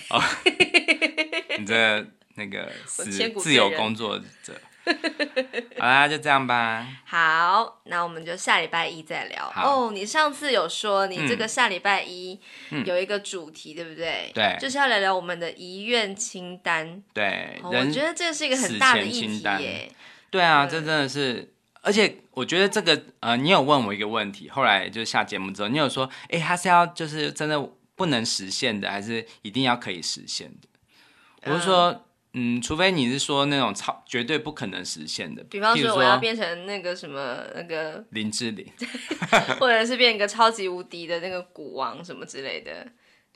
[1.59, 4.53] 你这那个 自自由工作者。
[5.77, 6.87] 好啦，就这样吧。
[7.05, 9.51] 好，那我们就下礼拜一再聊。
[9.55, 12.39] 哦，你上次有说你这个下礼拜一
[12.85, 14.31] 有一个主题，嗯、对不对？
[14.33, 17.01] 对，就是要聊聊我们的遗愿清单。
[17.13, 19.91] 对、哦，我觉得这是一个很大的议题耶。
[20.29, 27.59] 对啊，这真的是，而且我觉得这个呃，你有问我一个问题，后来就下节目之后，你有说，哎，他是要就是真的
[27.95, 31.51] 不能实现的，还是一定要可以实现的？
[31.51, 31.91] 我是说。
[31.91, 32.01] 嗯
[32.33, 38.65] 嗯，除非你是说那种超绝对不可能实现的，比方说我要变成那个什么那个林志玲，
[39.59, 42.87] 或者是变一个超级无敌的那个股王什么之类的，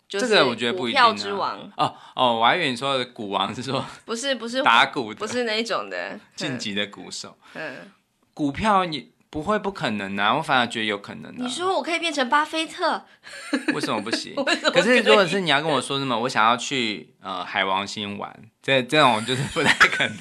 [0.07, 1.01] 这个我觉得不一定。
[1.01, 7.37] 股票之王哦哦，我还以为你说的股王是说 不是不是打鼓的，不是那一种的 晋级的鼓手。
[7.53, 7.91] 嗯，
[8.33, 9.13] 股票你。
[9.27, 10.33] 不会，不可能啊！
[10.37, 11.35] 我反而觉得有可能啊。
[11.39, 13.03] 你说我可以变成巴菲特？
[13.73, 14.33] 为什么不行？
[14.71, 18.33] 可是如果是你要跟我说什么，我想要去呃海王星玩，
[18.66, 20.18] 这这种就是不太可能。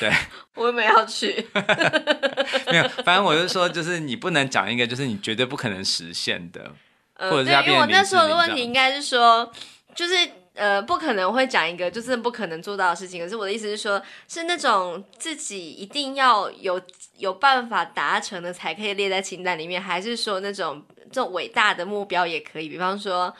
[0.00, 0.12] 对，
[0.56, 1.46] 我也没要去。
[2.66, 6.72] 没有，反正我就说，就是你不能讲一个，就是你绝对不可能实现的，
[7.14, 7.52] 呃、或者。
[7.62, 9.52] 因为我那时候的问题应该是说，
[9.94, 10.14] 就是。
[10.54, 13.22] 呃，不可能会讲一个就是不可能做到的事情。
[13.22, 16.78] 可是我的意思是说，是那种自己一定要有
[17.16, 22.68] 有办法达成的才可以列在清单里面，还是说那种这种伟大的目标也可以？
[22.68, 23.34] 比方说，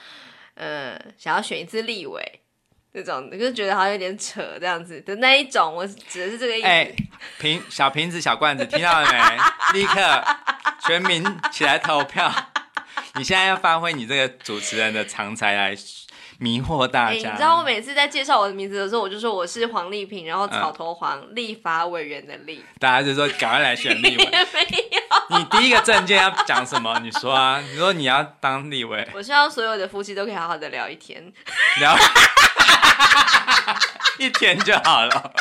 [0.54, 2.40] 呃，想要选一次立委
[2.92, 5.74] 这种，你就觉得好像有点扯这样子的那一种。
[5.74, 6.66] 我指的是这个意思。
[6.66, 6.92] 哎，
[7.38, 9.38] 瓶小瓶子小罐子，听到了没？
[9.80, 10.24] 立刻
[10.86, 12.30] 全民起来投票！
[13.14, 15.76] 你现在要发挥你这个主持人的长才来。
[16.38, 17.16] 迷惑大家、欸。
[17.18, 22.64] 你知道我每次在介绍我的名字的时候，我就说我是黄丽萍，然后草头黄，嗯、立法委员的立。
[22.80, 24.24] 大家就说赶快来选立委。
[24.26, 24.32] 没
[24.90, 25.11] 有。
[25.30, 26.98] 你第一个证件要讲什么？
[27.00, 29.06] 你说啊，你说你要当立委。
[29.14, 31.32] 我希望所有的夫妻都可以好好的聊一天。
[31.80, 31.96] 聊。
[34.18, 35.32] 一天就好了。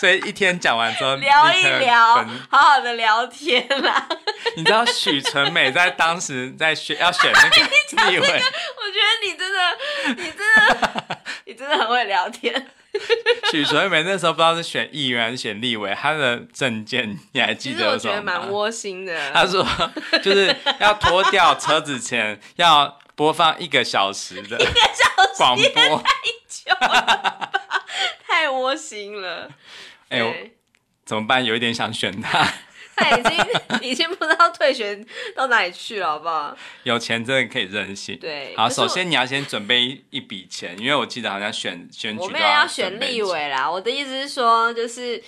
[0.00, 2.14] 所以一天讲完之后，聊一聊，
[2.50, 4.08] 好好的聊天啦。
[4.56, 7.56] 你知道许纯美在当时在选要选那个
[8.10, 9.76] 立委，我觉得你真的，
[10.08, 11.16] 你真的，
[11.46, 12.66] 你真的很会聊天。
[13.50, 17.78] 许纯美那时候不知道是选议员还是选立委，他的证件你还记得？
[17.78, 19.32] 其实我觉得蛮窝心的。
[19.32, 19.66] 他说
[20.22, 24.56] 就是要脱掉车子前要播放一个小时的
[25.36, 26.12] 广播，太
[26.64, 27.50] 久了，
[28.26, 29.50] 太窝心了。
[30.08, 30.32] 哎呦，
[31.04, 31.44] 怎么办？
[31.44, 32.48] 有一点想选他。
[32.96, 35.04] 他已经已经不知道退选
[35.34, 36.56] 到哪里去了，好不好？
[36.84, 38.16] 有钱真的可以任性。
[38.20, 43.68] 对，好，首先你要先准备一一笔钱，因为我记得好像选选举我们也要选立委啦。
[43.68, 45.20] 我的意思是说，就是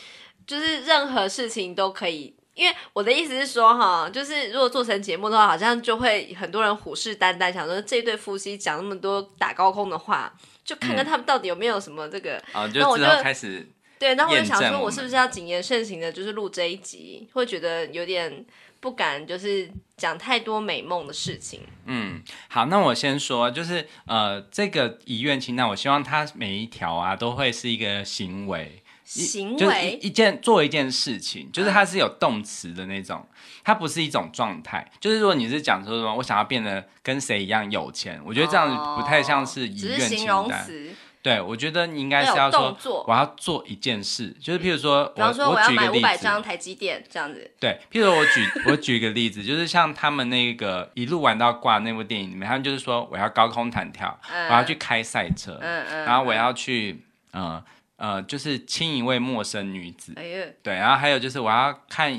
[0.47, 10.33] 就是任何事情都可以，因为我的意思是说，哈，就是如果做成节目的话，好像就会很多人虎视眈眈，想说这对夫妻讲那么多打高空的话，
[10.65, 12.39] 就看看他们到底有没有什么这个。
[12.53, 13.69] 啊、嗯，就知道开始。
[13.99, 18.45] 对，那我就想说，我是不是要谨言慎行的，就是录这一集，会觉得有点
[18.79, 21.63] 不敢，就是讲太多美梦的事情。
[21.87, 33.25] 嗯，好，那我先说，就是呃，这个遗愿清单，我希望它每一条啊，都会是一个行为，行为，就是、一一件做一件事情，就是它是有动词的那种，
[33.65, 34.91] 它不是一种状态。
[35.01, 40.69] 就是如果你是讲说什么，我想要变得跟谁一样有钱，我觉得这样不太像是遗愿清单。
[41.23, 47.51] 对，我觉得你应该是要说，我要做一件事，就是譬如说，我要买五百张台积电这样子。
[47.59, 57.03] 对，譬如说我举我举一个例子，就是像他们那个一路玩到挂那部电影里面，他们就是说我要高空弹跳，嗯、我要去开赛车，嗯嗯，然后我要去，
[57.33, 57.61] 呃
[57.97, 62.13] 呃，就是亲一位陌生女子，哎呀，对，然后还有就是我要看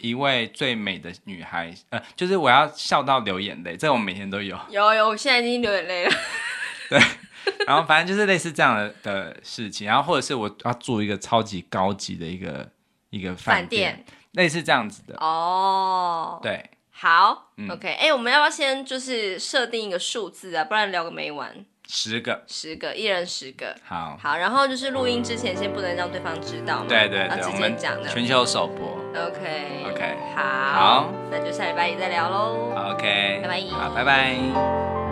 [0.00, 6.12] 一位最美的女孩，呃，就是我要笑到流眼泪，这个我每天都有，有有，我现在已经流眼泪了，
[6.90, 7.00] 对。
[7.64, 12.68] 然后反正就是类似这样的的事情，然后或者是我要做一个超级高级的一个
[13.10, 16.40] 一个饭店，类似这样子的哦。
[16.42, 20.64] 对，好、嗯、，OK，哎，我们要不要先就是设定一个数字啊？
[20.64, 21.64] 不然聊个没完。
[21.88, 23.74] 十个，十个，一人十个。
[23.84, 26.86] 好，好，然后就是录音之前先不能让对方知道嘛。
[26.88, 28.08] 对对对，直接讲的。
[28.08, 28.96] 全球首播。
[29.14, 32.72] OK OK，好，好，那就下礼拜一再聊喽。
[32.92, 33.60] OK，拜拜。
[33.70, 35.05] 好，拜拜。